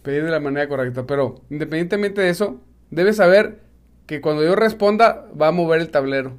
pedir 0.04 0.22
de 0.22 0.30
la 0.30 0.38
manera 0.38 0.68
correcta. 0.68 1.04
Pero 1.04 1.42
independientemente 1.50 2.20
de 2.20 2.30
eso, 2.30 2.60
debes 2.92 3.16
saber 3.16 3.62
que 4.06 4.20
cuando 4.20 4.42
Dios 4.42 4.54
responda, 4.54 5.26
va 5.32 5.48
a 5.48 5.52
mover 5.52 5.80
el 5.80 5.90
tablero. 5.90 6.38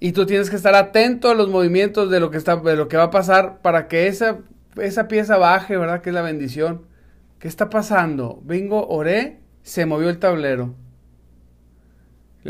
Y 0.00 0.10
tú 0.10 0.26
tienes 0.26 0.50
que 0.50 0.56
estar 0.56 0.74
atento 0.74 1.30
a 1.30 1.34
los 1.34 1.48
movimientos 1.48 2.10
de 2.10 2.18
lo 2.18 2.32
que 2.32 2.38
está, 2.38 2.56
de 2.56 2.74
lo 2.74 2.88
que 2.88 2.96
va 2.96 3.04
a 3.04 3.10
pasar 3.12 3.62
para 3.62 3.86
que 3.86 4.08
esa 4.08 4.40
esa 4.76 5.08
pieza 5.08 5.36
baje, 5.36 5.76
¿verdad? 5.76 6.00
Que 6.00 6.10
es 6.10 6.14
la 6.14 6.22
bendición. 6.22 6.86
¿Qué 7.38 7.48
está 7.48 7.70
pasando? 7.70 8.40
Vengo, 8.44 8.86
oré, 8.88 9.40
se 9.62 9.86
movió 9.86 10.08
el 10.08 10.18
tablero. 10.18 10.74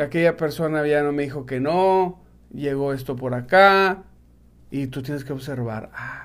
Aquella 0.00 0.36
persona 0.36 0.86
ya 0.86 1.02
no 1.02 1.12
me 1.12 1.22
dijo 1.22 1.46
que 1.46 1.60
no, 1.60 2.22
llegó 2.52 2.92
esto 2.92 3.16
por 3.16 3.34
acá, 3.34 4.04
y 4.70 4.88
tú 4.88 5.02
tienes 5.02 5.24
que 5.24 5.32
observar. 5.32 5.90
Ah. 5.94 6.24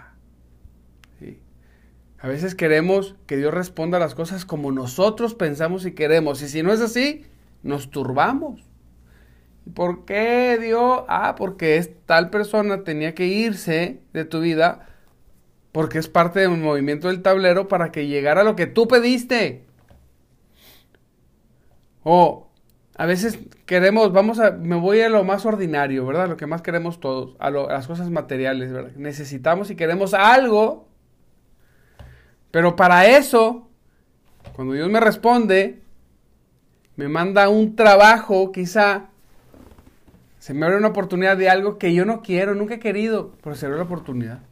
A 2.21 2.27
veces 2.27 2.53
queremos 2.53 3.15
que 3.27 3.37
Dios 3.37 3.53
responda 3.53 3.97
a 3.97 3.99
las 3.99 4.13
cosas 4.13 4.43
como 4.43 4.71
nosotros 4.71 5.35
pensamos 5.35 5.85
y 5.85 5.93
queremos, 5.93 6.41
y 6.41 6.49
si 6.49 6.63
no 6.63 6.73
es 6.73 6.81
así, 6.81 7.25
nos 7.63 7.91
turbamos. 7.91 8.61
¿Por 9.73 10.03
qué 10.05 10.57
Dios? 10.59 11.03
Ah, 11.07 11.35
porque 11.37 11.81
tal 12.05 12.29
persona 12.29 12.83
tenía 12.83 13.13
que 13.13 13.27
irse 13.27 14.01
de 14.13 14.25
tu 14.25 14.41
vida 14.41 14.87
porque 15.71 15.99
es 15.99 16.07
parte 16.07 16.39
del 16.39 16.51
movimiento 16.51 17.07
del 17.07 17.21
tablero 17.21 17.67
para 17.67 17.91
que 17.91 18.07
llegara 18.07 18.43
lo 18.43 18.55
que 18.55 18.67
tú 18.67 18.87
pediste. 18.87 19.65
O 22.03 22.49
a 22.95 23.05
veces 23.05 23.39
queremos, 23.65 24.11
vamos 24.11 24.39
a, 24.39 24.51
me 24.51 24.75
voy 24.75 25.01
a 25.01 25.09
lo 25.09 25.23
más 25.23 25.45
ordinario, 25.45 26.05
¿verdad? 26.05 26.27
Lo 26.27 26.37
que 26.37 26.47
más 26.47 26.61
queremos 26.61 26.99
todos, 26.99 27.35
a, 27.39 27.49
las 27.49 27.87
cosas 27.87 28.09
materiales, 28.09 28.73
¿verdad? 28.73 28.91
Necesitamos 28.97 29.69
y 29.69 29.75
queremos 29.75 30.13
algo, 30.13 30.89
pero 32.51 32.75
para 32.75 33.05
eso, 33.05 33.69
cuando 34.53 34.73
Dios 34.73 34.89
me 34.89 34.99
responde, 34.99 35.81
me 36.97 37.07
manda 37.07 37.47
un 37.47 37.77
trabajo, 37.77 38.51
quizá 38.51 39.11
se 40.39 40.53
me 40.53 40.65
abre 40.65 40.77
una 40.77 40.89
oportunidad 40.89 41.37
de 41.37 41.49
algo 41.49 41.77
que 41.77 41.93
yo 41.93 42.03
no 42.03 42.21
quiero, 42.21 42.55
nunca 42.55 42.75
he 42.75 42.79
querido, 42.79 43.33
pero 43.41 43.55
se 43.55 43.65
abre 43.65 43.77
la 43.77 43.85
oportunidad. 43.85 44.48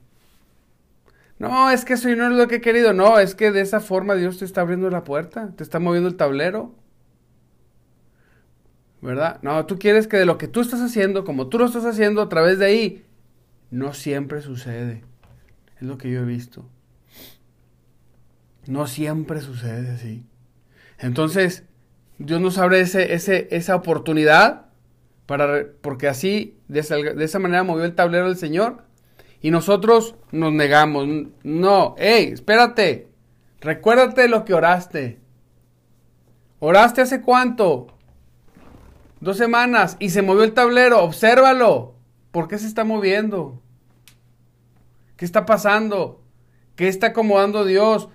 No, 1.40 1.70
es 1.70 1.86
que 1.86 1.94
eso 1.94 2.10
no 2.16 2.28
es 2.28 2.34
lo 2.34 2.48
que 2.48 2.56
he 2.56 2.62
querido. 2.62 2.94
No, 2.94 3.20
es 3.20 3.36
que 3.36 3.52
de 3.52 3.62
esa 3.62 3.80
forma 3.80 4.16
Dios 4.16 4.40
te 4.40 4.46
está 4.46 4.62
abriendo 4.62 4.90
la 4.90 5.04
puerta, 5.04 5.54
te 5.56 5.64
está 5.64 5.80
moviendo 5.80 6.10
el 6.10 6.16
tablero. 6.16 6.76
¿Verdad? 9.02 9.40
No, 9.44 9.66
tú 9.68 9.78
quieres 9.78 10.08
que 10.08 10.18
de 10.18 10.26
lo 10.26 10.40
que 10.40 10.48
tú 10.48 10.62
estás 10.62 10.82
haciendo, 10.82 11.24
como 11.24 11.48
tú 11.48 11.60
lo 11.60 11.66
estás 11.66 11.86
haciendo 11.86 12.22
a 12.24 12.30
través 12.30 12.58
de 12.58 12.66
ahí, 12.66 13.06
no 13.70 13.94
siempre 13.94 14.42
sucede. 14.42 15.04
Es 15.80 15.84
lo 15.84 16.00
que 16.00 16.12
yo 16.12 16.22
he 16.22 16.26
visto. 16.26 16.68
No 18.66 18.88
siempre 18.88 19.40
sucede 19.42 19.92
así. 19.92 20.26
Entonces, 20.98 21.64
Dios 22.18 22.42
nos 22.42 22.58
abre 22.58 22.80
ese, 22.80 23.14
ese, 23.14 23.48
esa 23.52 23.76
oportunidad 23.76 24.66
para, 25.28 25.68
porque 25.82 26.08
así, 26.08 26.58
de 26.68 26.80
esa, 26.80 26.96
de 26.96 27.24
esa 27.24 27.38
manera 27.38 27.64
movió 27.64 27.86
el 27.86 27.94
tablero 27.94 28.26
del 28.26 28.38
Señor 28.38 28.87
y 29.42 29.52
nosotros 29.52 30.16
nos 30.32 30.52
negamos. 30.54 31.08
No, 31.44 31.96
hey, 31.98 32.32
espérate. 32.34 33.08
Recuérdate 33.60 34.28
lo 34.28 34.46
que 34.46 34.54
oraste. 34.54 35.20
¿Oraste 36.60 37.02
hace 37.02 37.22
cuánto? 37.22 37.88
Dos 39.20 39.38
semanas 39.38 39.98
y 40.00 40.10
se 40.10 40.22
movió 40.22 40.44
el 40.44 40.54
tablero. 40.54 41.04
Obsérvalo. 41.04 41.96
¿Por 42.32 42.48
qué 42.48 42.58
se 42.58 42.68
está 42.68 42.84
moviendo? 42.84 43.62
¿Qué 45.16 45.26
está 45.26 45.46
pasando? 45.46 46.24
¿Qué 46.76 46.88
está 46.88 47.08
acomodando 47.08 47.66
Dios? 47.66 48.10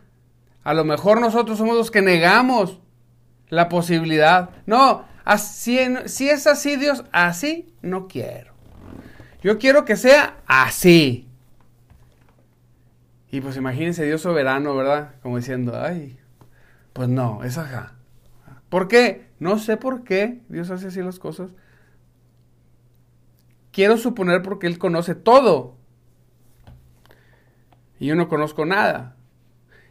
A 0.62 0.74
lo 0.74 0.85
mejor 0.85 1.20
nosotros 1.20 1.58
somos 1.58 1.76
los 1.76 1.90
que 1.90 2.02
negamos 2.02 2.80
la 3.48 3.68
posibilidad. 3.68 4.50
No, 4.66 5.04
así, 5.24 5.78
si 6.06 6.28
es 6.28 6.46
así 6.46 6.76
Dios, 6.76 7.04
así 7.11 7.74
no 7.82 8.06
quiero. 8.06 8.51
Yo 9.42 9.59
quiero 9.59 9.85
que 9.85 9.96
sea 9.96 10.42
así. 10.46 11.28
Y 13.31 13.40
pues 13.40 13.57
imagínense 13.57 14.05
Dios 14.05 14.20
soberano, 14.20 14.76
¿verdad? 14.76 15.14
Como 15.22 15.38
diciendo, 15.38 15.72
ay, 15.74 16.18
pues 16.92 17.09
no, 17.09 17.42
es 17.44 17.59
acá. 17.59 17.94
¿Por 18.68 18.88
qué? 18.88 19.26
No 19.38 19.59
sé 19.59 19.76
por 19.76 20.05
qué 20.05 20.42
Dios 20.48 20.70
hace 20.70 20.88
así 20.88 21.00
las 21.00 21.18
cosas. 21.18 21.50
Quiero 23.72 23.96
suponer 23.96 24.42
porque 24.42 24.66
Él 24.66 24.78
conoce 24.78 25.14
todo. 25.14 25.76
Y 27.98 28.07
yo 28.07 28.14
no 28.14 28.28
conozco 28.28 28.66
nada. 28.66 29.16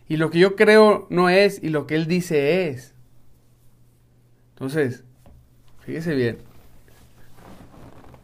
Y 0.07 0.17
lo 0.17 0.29
que 0.29 0.39
yo 0.39 0.55
creo 0.55 1.07
no 1.09 1.29
es 1.29 1.61
y 1.63 1.69
lo 1.69 1.87
que 1.87 1.95
Él 1.95 2.05
dice 2.05 2.69
es. 2.69 2.93
Entonces, 4.53 5.03
fíjese 5.79 6.13
bien. 6.13 6.37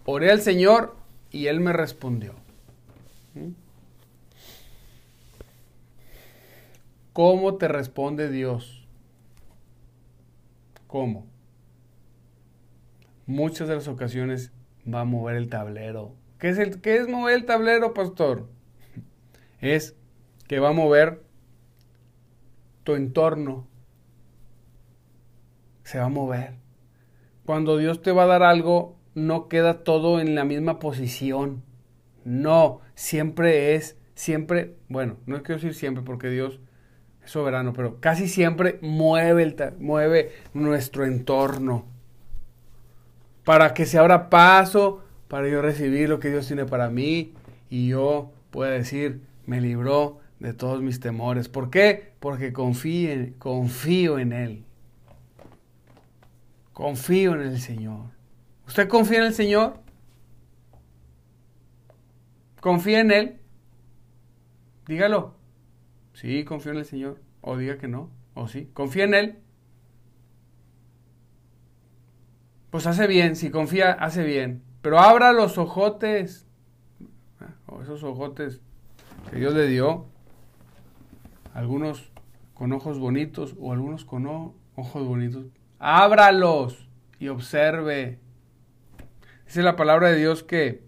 Oré 0.06 0.32
al 0.32 0.42
Señor 0.42 0.96
y 1.38 1.48
él 1.48 1.60
me 1.60 1.72
respondió. 1.72 2.34
¿Mm? 3.36 3.52
¿Cómo 7.14 7.58
te 7.58 7.68
responde 7.68 8.32
Dios? 8.32 8.88
¿Cómo? 10.88 11.28
Muchas 13.28 13.68
de 13.68 13.76
las 13.76 13.88
ocasiones 13.88 14.52
va 14.92 15.02
a 15.02 15.06
mover 15.06 15.36
el 15.36 15.48
tablero. 15.48 16.16
¿Qué 16.40 16.50
es, 16.50 16.58
el, 16.58 16.82
qué 16.82 16.96
es 16.96 17.08
mover 17.08 17.36
el 17.36 17.46
tablero, 17.46 17.94
pastor? 17.94 18.50
Es 19.60 19.96
que 20.48 20.60
va 20.60 20.70
a 20.70 20.74
mover 20.74 21.22
tu 22.84 22.96
entorno. 22.96 23.68
Se 25.84 26.00
va 26.00 26.06
a 26.06 26.10
mover. 26.10 26.56
Cuando 27.46 27.78
Dios 27.78 28.02
te 28.02 28.12
va 28.12 28.24
a 28.24 28.28
dar 28.28 28.42
algo, 28.42 28.97
no 29.18 29.48
queda 29.48 29.84
todo 29.84 30.20
en 30.20 30.36
la 30.36 30.46
misma 30.46 30.78
posición. 30.78 31.64
No, 32.24 32.82
siempre 32.94 33.74
es, 33.74 33.98
siempre, 34.14 34.76
bueno, 34.90 35.18
no 35.26 35.42
quiero 35.42 35.56
decir 35.56 35.74
siempre 35.74 36.04
porque 36.04 36.30
Dios 36.30 36.60
es 37.26 37.32
soberano, 37.32 37.74
pero 37.74 38.00
casi 38.00 38.28
siempre 38.28 38.78
mueve, 38.84 39.42
el, 39.42 39.56
mueve 39.80 40.34
nuestro 40.54 41.04
entorno 41.04 41.86
para 43.44 43.74
que 43.74 43.88
se 43.88 43.98
abra 43.98 44.30
paso 44.30 45.04
para 45.30 45.50
yo 45.50 45.64
recibir 45.64 46.10
lo 46.10 46.20
que 46.20 46.30
Dios 46.30 46.46
tiene 46.46 46.66
para 46.66 46.92
mí 46.92 47.34
y 47.72 47.88
yo 47.88 48.32
pueda 48.52 48.70
decir, 48.70 49.22
me 49.48 49.62
libró 49.62 50.20
de 50.40 50.54
todos 50.54 50.84
mis 50.84 51.00
temores. 51.00 51.50
¿Por 51.50 51.72
qué? 51.72 52.14
Porque 52.20 52.54
confío, 52.54 53.32
confío 53.40 54.20
en 54.20 54.32
Él. 54.32 54.64
Confío 56.72 57.34
en 57.34 57.42
el 57.42 57.60
Señor. 57.60 58.17
¿Usted 58.68 58.88
confía 58.88 59.20
en 59.20 59.26
el 59.26 59.34
Señor? 59.34 59.80
¿Confía 62.60 63.00
en 63.00 63.12
Él? 63.12 63.40
Dígalo. 64.88 65.36
Sí, 66.14 66.44
confío 66.44 66.74
en 66.74 66.80
el 66.80 66.86
Señor. 66.86 67.22
O 67.42 67.58
diga 67.58 67.78
que 67.78 67.88
no. 67.88 68.10
O 68.34 68.48
sí. 68.48 68.70
¿Confía 68.74 69.06
en 69.06 69.14
Él? 69.14 69.40
pues 72.78 72.86
hace 72.86 73.08
bien, 73.08 73.36
si 73.36 73.50
confía, 73.50 73.92
hace 73.94 74.24
bien. 74.24 74.62
Pero 74.84 75.00
abra 75.00 75.34
los 75.34 75.58
ojotes, 75.58 76.46
o 77.66 77.82
esos 77.82 78.04
ojotes 78.04 78.62
que 79.32 79.38
Dios 79.38 79.56
le 79.56 79.68
dio, 79.68 80.06
algunos 81.56 82.12
con 82.54 82.72
ojos 82.74 83.00
bonitos 83.00 83.56
o 83.60 83.74
algunos 83.74 84.06
con 84.06 84.28
ojos 84.76 85.08
bonitos. 85.08 85.46
Ábralos 85.80 86.88
y 87.20 87.30
observe. 87.30 88.20
Dice 89.48 89.64
la 89.64 89.78
palabra 89.78 90.10
de 90.10 90.18
Dios 90.18 90.44
que 90.44 90.84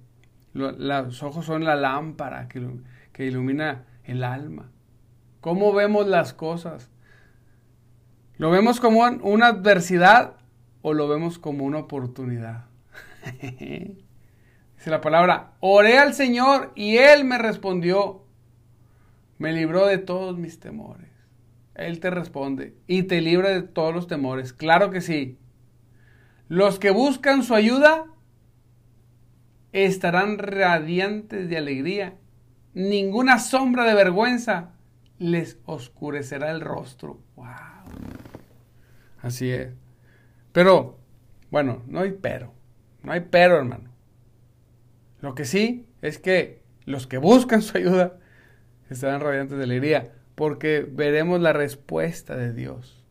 los 0.53 1.23
ojos 1.23 1.45
son 1.45 1.63
la 1.63 1.75
lámpara 1.75 2.49
que, 2.49 2.67
que 3.13 3.25
ilumina 3.25 3.85
el 4.03 4.23
alma. 4.23 4.69
¿Cómo 5.39 5.73
vemos 5.73 6.07
las 6.07 6.33
cosas? 6.33 6.91
¿Lo 8.37 8.51
vemos 8.51 8.81
como 8.81 8.99
una 8.99 9.47
adversidad 9.47 10.35
o 10.81 10.93
lo 10.93 11.07
vemos 11.07 11.39
como 11.39 11.63
una 11.63 11.79
oportunidad? 11.79 12.65
Dice 13.41 14.89
la 14.89 14.99
palabra, 14.99 15.53
oré 15.61 15.97
al 15.97 16.13
Señor 16.13 16.73
y 16.75 16.97
Él 16.97 17.23
me 17.23 17.37
respondió, 17.37 18.25
me 19.37 19.53
libró 19.53 19.85
de 19.85 19.99
todos 19.99 20.37
mis 20.37 20.59
temores. 20.59 21.09
Él 21.75 22.01
te 22.01 22.09
responde 22.09 22.75
y 22.87 23.03
te 23.03 23.21
libra 23.21 23.49
de 23.49 23.61
todos 23.61 23.95
los 23.95 24.07
temores. 24.07 24.51
Claro 24.51 24.89
que 24.89 24.99
sí. 24.99 25.37
Los 26.49 26.77
que 26.77 26.91
buscan 26.91 27.43
su 27.43 27.55
ayuda 27.55 28.05
estarán 29.71 30.37
radiantes 30.37 31.49
de 31.49 31.57
alegría. 31.57 32.15
Ninguna 32.73 33.39
sombra 33.39 33.83
de 33.85 33.93
vergüenza 33.95 34.71
les 35.17 35.57
oscurecerá 35.65 36.51
el 36.51 36.61
rostro. 36.61 37.19
¡Wow! 37.35 37.45
Así 39.21 39.51
es. 39.51 39.73
Pero, 40.51 40.97
bueno, 41.51 41.83
no 41.87 41.99
hay 41.99 42.11
pero. 42.11 42.53
No 43.03 43.11
hay 43.11 43.21
pero, 43.29 43.57
hermano. 43.57 43.89
Lo 45.21 45.35
que 45.35 45.45
sí 45.45 45.85
es 46.01 46.17
que 46.17 46.63
los 46.85 47.07
que 47.07 47.17
buscan 47.17 47.61
su 47.61 47.77
ayuda 47.77 48.17
estarán 48.89 49.21
radiantes 49.21 49.57
de 49.57 49.65
alegría, 49.65 50.13
porque 50.35 50.87
veremos 50.89 51.39
la 51.41 51.53
respuesta 51.53 52.35
de 52.35 52.53
Dios. 52.53 53.03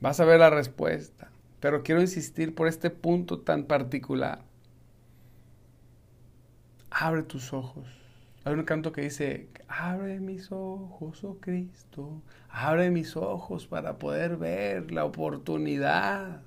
Vas 0.00 0.20
a 0.20 0.24
ver 0.24 0.40
la 0.40 0.50
respuesta, 0.50 1.30
pero 1.60 1.82
quiero 1.82 2.00
insistir 2.00 2.54
por 2.54 2.68
este 2.68 2.90
punto 2.90 3.40
tan 3.40 3.64
particular. 3.64 4.42
Abre 6.98 7.24
tus 7.24 7.52
ojos. 7.52 7.86
Hay 8.44 8.54
un 8.54 8.64
canto 8.64 8.90
que 8.90 9.02
dice, 9.02 9.50
abre 9.68 10.18
mis 10.18 10.50
ojos, 10.50 11.22
oh 11.24 11.36
Cristo, 11.40 12.22
abre 12.48 12.90
mis 12.90 13.16
ojos 13.16 13.66
para 13.66 13.98
poder 13.98 14.38
ver 14.38 14.90
la 14.92 15.04
oportunidad 15.04 16.40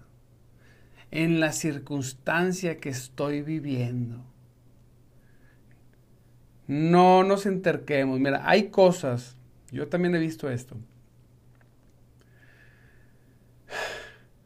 en 1.11 1.39
la 1.39 1.51
circunstancia 1.51 2.79
que 2.79 2.89
estoy 2.89 3.43
viviendo. 3.43 4.25
No 6.65 7.23
nos 7.23 7.45
enterquemos. 7.45 8.19
Mira, 8.19 8.41
hay 8.49 8.69
cosas, 8.69 9.37
yo 9.71 9.87
también 9.87 10.15
he 10.15 10.19
visto 10.19 10.49
esto. 10.49 10.77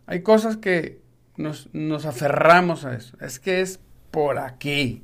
Hay 0.05 0.21
cosas 0.21 0.57
que 0.57 1.01
nos, 1.37 1.73
nos 1.73 2.05
aferramos 2.05 2.83
a 2.83 2.93
eso. 2.93 3.15
Es 3.21 3.39
que 3.39 3.61
es 3.61 3.79
por 4.11 4.37
aquí. 4.37 5.01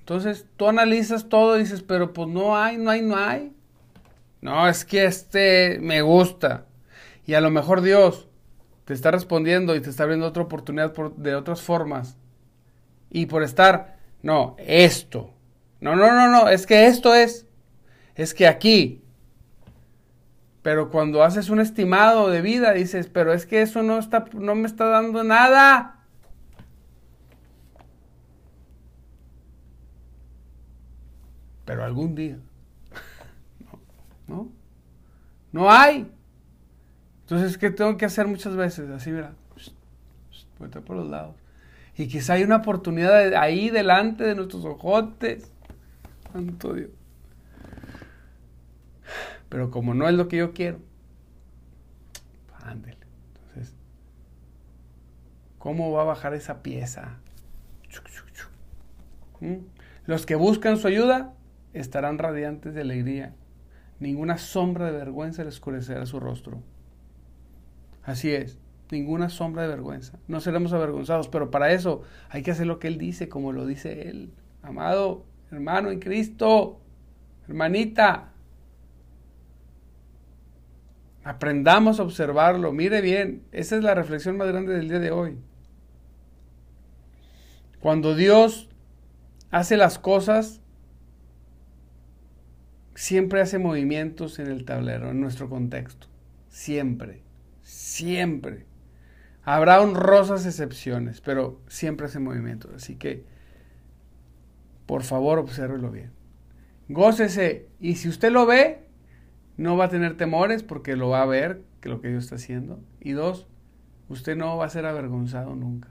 Entonces 0.00 0.46
tú 0.56 0.68
analizas 0.68 1.28
todo 1.28 1.56
y 1.56 1.60
dices, 1.60 1.82
pero 1.82 2.12
pues 2.12 2.28
no 2.28 2.56
hay, 2.56 2.76
no 2.76 2.90
hay, 2.90 3.02
no 3.02 3.16
hay. 3.16 3.52
No, 4.40 4.68
es 4.68 4.84
que 4.84 5.04
este 5.04 5.78
me 5.80 6.02
gusta. 6.02 6.66
Y 7.26 7.34
a 7.34 7.40
lo 7.40 7.50
mejor 7.50 7.82
Dios 7.82 8.28
te 8.84 8.94
está 8.94 9.10
respondiendo 9.10 9.76
y 9.76 9.80
te 9.80 9.90
está 9.90 10.02
abriendo 10.02 10.26
otra 10.26 10.42
oportunidad 10.42 10.92
de 11.16 11.34
otras 11.34 11.62
formas. 11.62 12.16
Y 13.10 13.26
por 13.26 13.42
estar, 13.42 13.98
no, 14.22 14.56
esto. 14.58 15.32
No, 15.80 15.96
no, 15.96 16.10
no, 16.12 16.28
no, 16.28 16.48
es 16.48 16.66
que 16.66 16.86
esto 16.86 17.14
es. 17.14 17.46
Es 18.14 18.34
que 18.34 18.46
aquí. 18.46 19.04
Pero 20.62 20.90
cuando 20.90 21.22
haces 21.22 21.48
un 21.48 21.60
estimado 21.60 22.30
de 22.30 22.42
vida, 22.42 22.72
dices, 22.72 23.08
pero 23.12 23.32
es 23.32 23.46
que 23.46 23.62
eso 23.62 23.82
no, 23.82 23.98
está, 23.98 24.26
no 24.32 24.54
me 24.54 24.66
está 24.66 24.86
dando 24.86 25.24
nada. 25.24 25.99
Pero 31.70 31.84
algún 31.84 32.16
día. 32.16 32.36
no, 34.26 34.50
no, 35.52 35.70
hay. 35.70 36.10
Entonces, 37.20 37.56
¿qué 37.56 37.70
tengo 37.70 37.96
que 37.96 38.06
hacer 38.06 38.26
muchas 38.26 38.56
veces? 38.56 38.90
Así, 38.90 39.12
mira, 39.12 39.34
vuelta 40.58 40.80
por 40.80 40.96
los 40.96 41.08
lados. 41.08 41.36
Y 41.96 42.08
quizá 42.08 42.32
hay 42.32 42.42
una 42.42 42.56
oportunidad 42.56 43.34
ahí 43.34 43.70
delante 43.70 44.24
de 44.24 44.34
nuestros 44.34 44.64
ojotes. 44.64 45.52
Santo 46.32 46.74
Dios. 46.74 46.90
Pero 49.48 49.70
como 49.70 49.94
no 49.94 50.08
es 50.08 50.14
lo 50.14 50.26
que 50.26 50.38
yo 50.38 50.52
quiero, 50.52 50.80
ándele. 52.64 52.98
Entonces, 53.28 53.76
¿cómo 55.60 55.92
va 55.92 56.02
a 56.02 56.06
bajar 56.06 56.34
esa 56.34 56.64
pieza? 56.64 57.20
¿Mm? 59.38 59.58
Los 60.06 60.26
que 60.26 60.34
buscan 60.34 60.76
su 60.76 60.88
ayuda 60.88 61.36
estarán 61.72 62.18
radiantes 62.18 62.74
de 62.74 62.80
alegría. 62.80 63.34
Ninguna 63.98 64.38
sombra 64.38 64.86
de 64.86 64.92
vergüenza 64.92 65.44
les 65.44 65.54
oscurecerá 65.54 66.06
su 66.06 66.20
rostro. 66.20 66.62
Así 68.02 68.32
es, 68.32 68.58
ninguna 68.90 69.28
sombra 69.28 69.62
de 69.62 69.68
vergüenza. 69.68 70.18
No 70.26 70.40
seremos 70.40 70.72
avergonzados, 70.72 71.28
pero 71.28 71.50
para 71.50 71.72
eso 71.72 72.02
hay 72.28 72.42
que 72.42 72.50
hacer 72.50 72.66
lo 72.66 72.78
que 72.78 72.88
Él 72.88 72.98
dice, 72.98 73.28
como 73.28 73.52
lo 73.52 73.66
dice 73.66 74.08
Él. 74.08 74.32
Amado 74.62 75.26
hermano 75.50 75.90
en 75.90 75.98
Cristo, 75.98 76.80
hermanita, 77.48 78.32
aprendamos 81.24 82.00
a 82.00 82.04
observarlo. 82.04 82.72
Mire 82.72 83.00
bien, 83.00 83.42
esa 83.52 83.76
es 83.76 83.82
la 83.82 83.94
reflexión 83.94 84.36
más 84.36 84.48
grande 84.48 84.74
del 84.74 84.88
día 84.88 85.00
de 85.00 85.10
hoy. 85.10 85.38
Cuando 87.80 88.14
Dios 88.14 88.68
hace 89.50 89.76
las 89.76 89.98
cosas, 89.98 90.60
siempre 93.00 93.40
hace 93.40 93.58
movimientos 93.58 94.38
en 94.40 94.48
el 94.48 94.66
tablero, 94.66 95.10
en 95.10 95.22
nuestro 95.22 95.48
contexto. 95.48 96.06
Siempre. 96.50 97.22
Siempre. 97.62 98.66
Habrá 99.42 99.80
honrosas 99.80 100.44
excepciones, 100.44 101.22
pero 101.22 101.62
siempre 101.66 102.06
hace 102.06 102.18
movimiento. 102.18 102.68
Así 102.76 102.96
que, 102.96 103.24
por 104.84 105.02
favor, 105.02 105.38
obsérvelo 105.38 105.90
bien. 105.90 106.10
Gócese. 106.90 107.68
Y 107.80 107.94
si 107.94 108.10
usted 108.10 108.30
lo 108.32 108.44
ve, 108.44 108.82
no 109.56 109.78
va 109.78 109.86
a 109.86 109.88
tener 109.88 110.18
temores 110.18 110.62
porque 110.62 110.94
lo 110.94 111.08
va 111.08 111.22
a 111.22 111.26
ver, 111.26 111.62
que 111.80 111.88
lo 111.88 112.02
que 112.02 112.08
Dios 112.08 112.24
está 112.24 112.34
haciendo. 112.34 112.84
Y 113.00 113.12
dos, 113.12 113.48
usted 114.10 114.36
no 114.36 114.58
va 114.58 114.66
a 114.66 114.68
ser 114.68 114.84
avergonzado 114.84 115.56
nunca. 115.56 115.88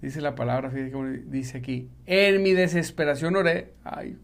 Dice 0.00 0.22
la 0.22 0.34
palabra, 0.34 0.70
fíjate 0.70 1.24
dice 1.26 1.58
aquí, 1.58 1.90
en 2.06 2.42
mi 2.42 2.52
desesperación 2.54 3.36
oré, 3.36 3.74
ay, 3.84 4.16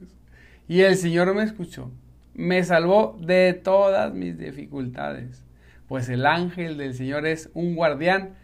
y 0.69 0.83
el 0.83 0.97
Señor 0.97 1.35
me 1.35 1.43
escuchó, 1.43 1.91
me 2.35 2.63
salvó 2.63 3.19
de 3.21 3.55
todas 3.55 4.15
mis 4.15 4.39
dificultades 4.39 5.49
pues 5.89 6.11
el 6.11 6.27
ángel 6.27 6.77
del 6.77 6.95
Señor 6.95 7.27
es 7.27 7.51
un 7.55 7.75
guardián, 7.75 8.35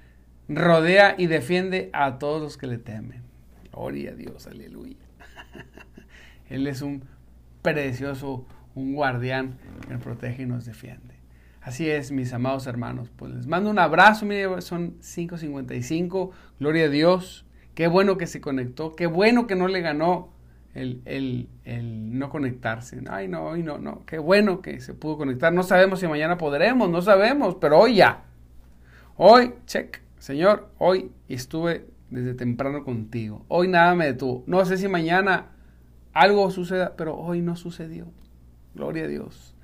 rodea 0.48 1.14
y 1.16 1.26
defiende 1.26 1.90
a 1.92 2.18
todos 2.18 2.40
los 2.42 2.56
que 2.56 2.66
le 2.66 2.78
temen. 2.78 3.22
Gloria 3.70 4.12
a 4.12 4.14
Dios, 4.14 4.46
aleluya. 4.46 4.96
Él 6.48 6.66
es 6.66 6.80
un 6.80 7.04
precioso, 7.60 8.46
un 8.74 8.94
guardián 8.94 9.58
que 9.86 9.92
nos 9.92 10.02
protege 10.02 10.44
y 10.44 10.46
nos 10.46 10.64
defiende. 10.64 11.14
Así 11.60 11.88
es, 11.88 12.12
mis 12.12 12.32
amados 12.32 12.66
hermanos. 12.66 13.10
Pues 13.14 13.34
les 13.34 13.46
mando 13.46 13.68
un 13.68 13.78
abrazo, 13.78 14.24
mire, 14.24 14.62
son 14.62 14.98
5.55. 15.00 16.30
Gloria 16.60 16.86
a 16.86 16.88
Dios. 16.88 17.44
Qué 17.74 17.88
bueno 17.88 18.16
que 18.16 18.26
se 18.26 18.40
conectó. 18.40 18.96
Qué 18.96 19.06
bueno 19.06 19.46
que 19.46 19.54
no 19.54 19.68
le 19.68 19.82
ganó 19.82 20.33
el, 20.74 21.48
no 22.10 22.30
conectarse. 22.30 23.00
Ay, 23.08 23.28
no, 23.28 23.44
hoy 23.44 23.62
no, 23.62 23.78
no. 23.78 24.04
Qué 24.06 24.18
bueno 24.18 24.60
que 24.60 24.80
se 24.80 24.94
pudo 24.94 25.18
conectar. 25.18 25.52
No 25.52 25.62
sabemos 25.62 26.00
si 26.00 26.08
mañana 26.08 26.36
podremos, 26.36 26.90
no 26.90 27.00
sabemos, 27.02 27.56
pero 27.60 27.78
hoy 27.78 27.96
ya. 27.96 28.24
Hoy, 29.16 29.54
check, 29.66 30.00
Señor, 30.18 30.68
hoy 30.78 31.12
estuve 31.28 31.86
desde 32.10 32.34
temprano 32.34 32.84
contigo. 32.84 33.44
Hoy 33.48 33.68
nada 33.68 33.94
me 33.94 34.06
detuvo. 34.06 34.42
No 34.46 34.64
sé 34.64 34.76
si 34.76 34.88
mañana 34.88 35.52
algo 36.12 36.50
suceda, 36.50 36.94
pero 36.96 37.16
hoy 37.16 37.40
no 37.40 37.56
sucedió. 37.56 38.06
Gloria 38.74 39.04
a 39.04 39.08
Dios. 39.08 39.54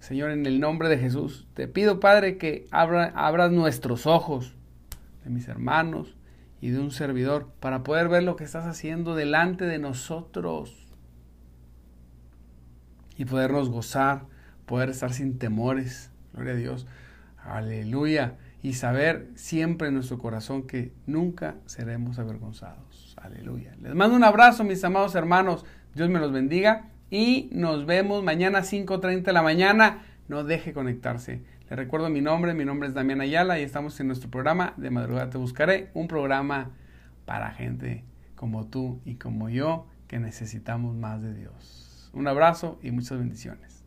Señor, 0.00 0.30
en 0.30 0.46
el 0.46 0.60
nombre 0.60 0.88
de 0.88 0.98
Jesús, 0.98 1.48
te 1.54 1.66
pido, 1.66 1.98
Padre, 1.98 2.36
que 2.38 2.66
abra, 2.70 3.12
abras 3.16 3.50
nuestros 3.50 4.06
ojos 4.06 4.54
de 5.24 5.30
mis 5.30 5.48
hermanos, 5.48 6.14
y 6.60 6.70
de 6.70 6.80
un 6.80 6.90
servidor 6.90 7.48
para 7.60 7.82
poder 7.82 8.08
ver 8.08 8.22
lo 8.22 8.36
que 8.36 8.44
estás 8.44 8.66
haciendo 8.66 9.14
delante 9.14 9.64
de 9.64 9.78
nosotros 9.78 10.88
y 13.16 13.24
podernos 13.24 13.68
gozar, 13.68 14.22
poder 14.66 14.90
estar 14.90 15.12
sin 15.12 15.38
temores. 15.38 16.10
Gloria 16.32 16.52
a 16.52 16.56
Dios. 16.56 16.86
Aleluya. 17.44 18.36
y 18.60 18.72
saber 18.72 19.28
siempre 19.36 19.86
en 19.86 19.94
nuestro 19.94 20.18
corazón 20.18 20.66
que 20.66 20.92
nunca 21.06 21.54
seremos 21.66 22.18
avergonzados. 22.18 23.14
Aleluya. 23.22 23.76
Les 23.80 23.94
mando 23.94 24.16
un 24.16 24.24
abrazo, 24.24 24.64
mis 24.64 24.82
amados 24.82 25.14
hermanos. 25.14 25.64
Dios 25.94 26.08
me 26.08 26.18
los 26.18 26.32
bendiga 26.32 26.90
y 27.08 27.48
nos 27.52 27.86
vemos 27.86 28.24
mañana 28.24 28.58
a 28.58 28.62
5.30 28.62 29.22
de 29.22 29.32
la 29.32 29.42
mañana. 29.42 30.02
No 30.26 30.42
deje 30.42 30.72
conectarse. 30.72 31.42
Les 31.70 31.78
recuerdo 31.78 32.08
mi 32.08 32.22
nombre, 32.22 32.54
mi 32.54 32.64
nombre 32.64 32.88
es 32.88 32.94
Damián 32.94 33.20
Ayala 33.20 33.58
y 33.58 33.62
estamos 33.62 34.00
en 34.00 34.06
nuestro 34.06 34.30
programa 34.30 34.72
de 34.78 34.88
Madrugada 34.88 35.28
Te 35.28 35.36
Buscaré, 35.36 35.90
un 35.92 36.08
programa 36.08 36.70
para 37.26 37.50
gente 37.50 38.04
como 38.36 38.68
tú 38.68 39.02
y 39.04 39.16
como 39.16 39.50
yo 39.50 39.86
que 40.06 40.18
necesitamos 40.18 40.96
más 40.96 41.20
de 41.20 41.34
Dios. 41.34 42.10
Un 42.14 42.26
abrazo 42.26 42.78
y 42.82 42.90
muchas 42.90 43.18
bendiciones. 43.18 43.77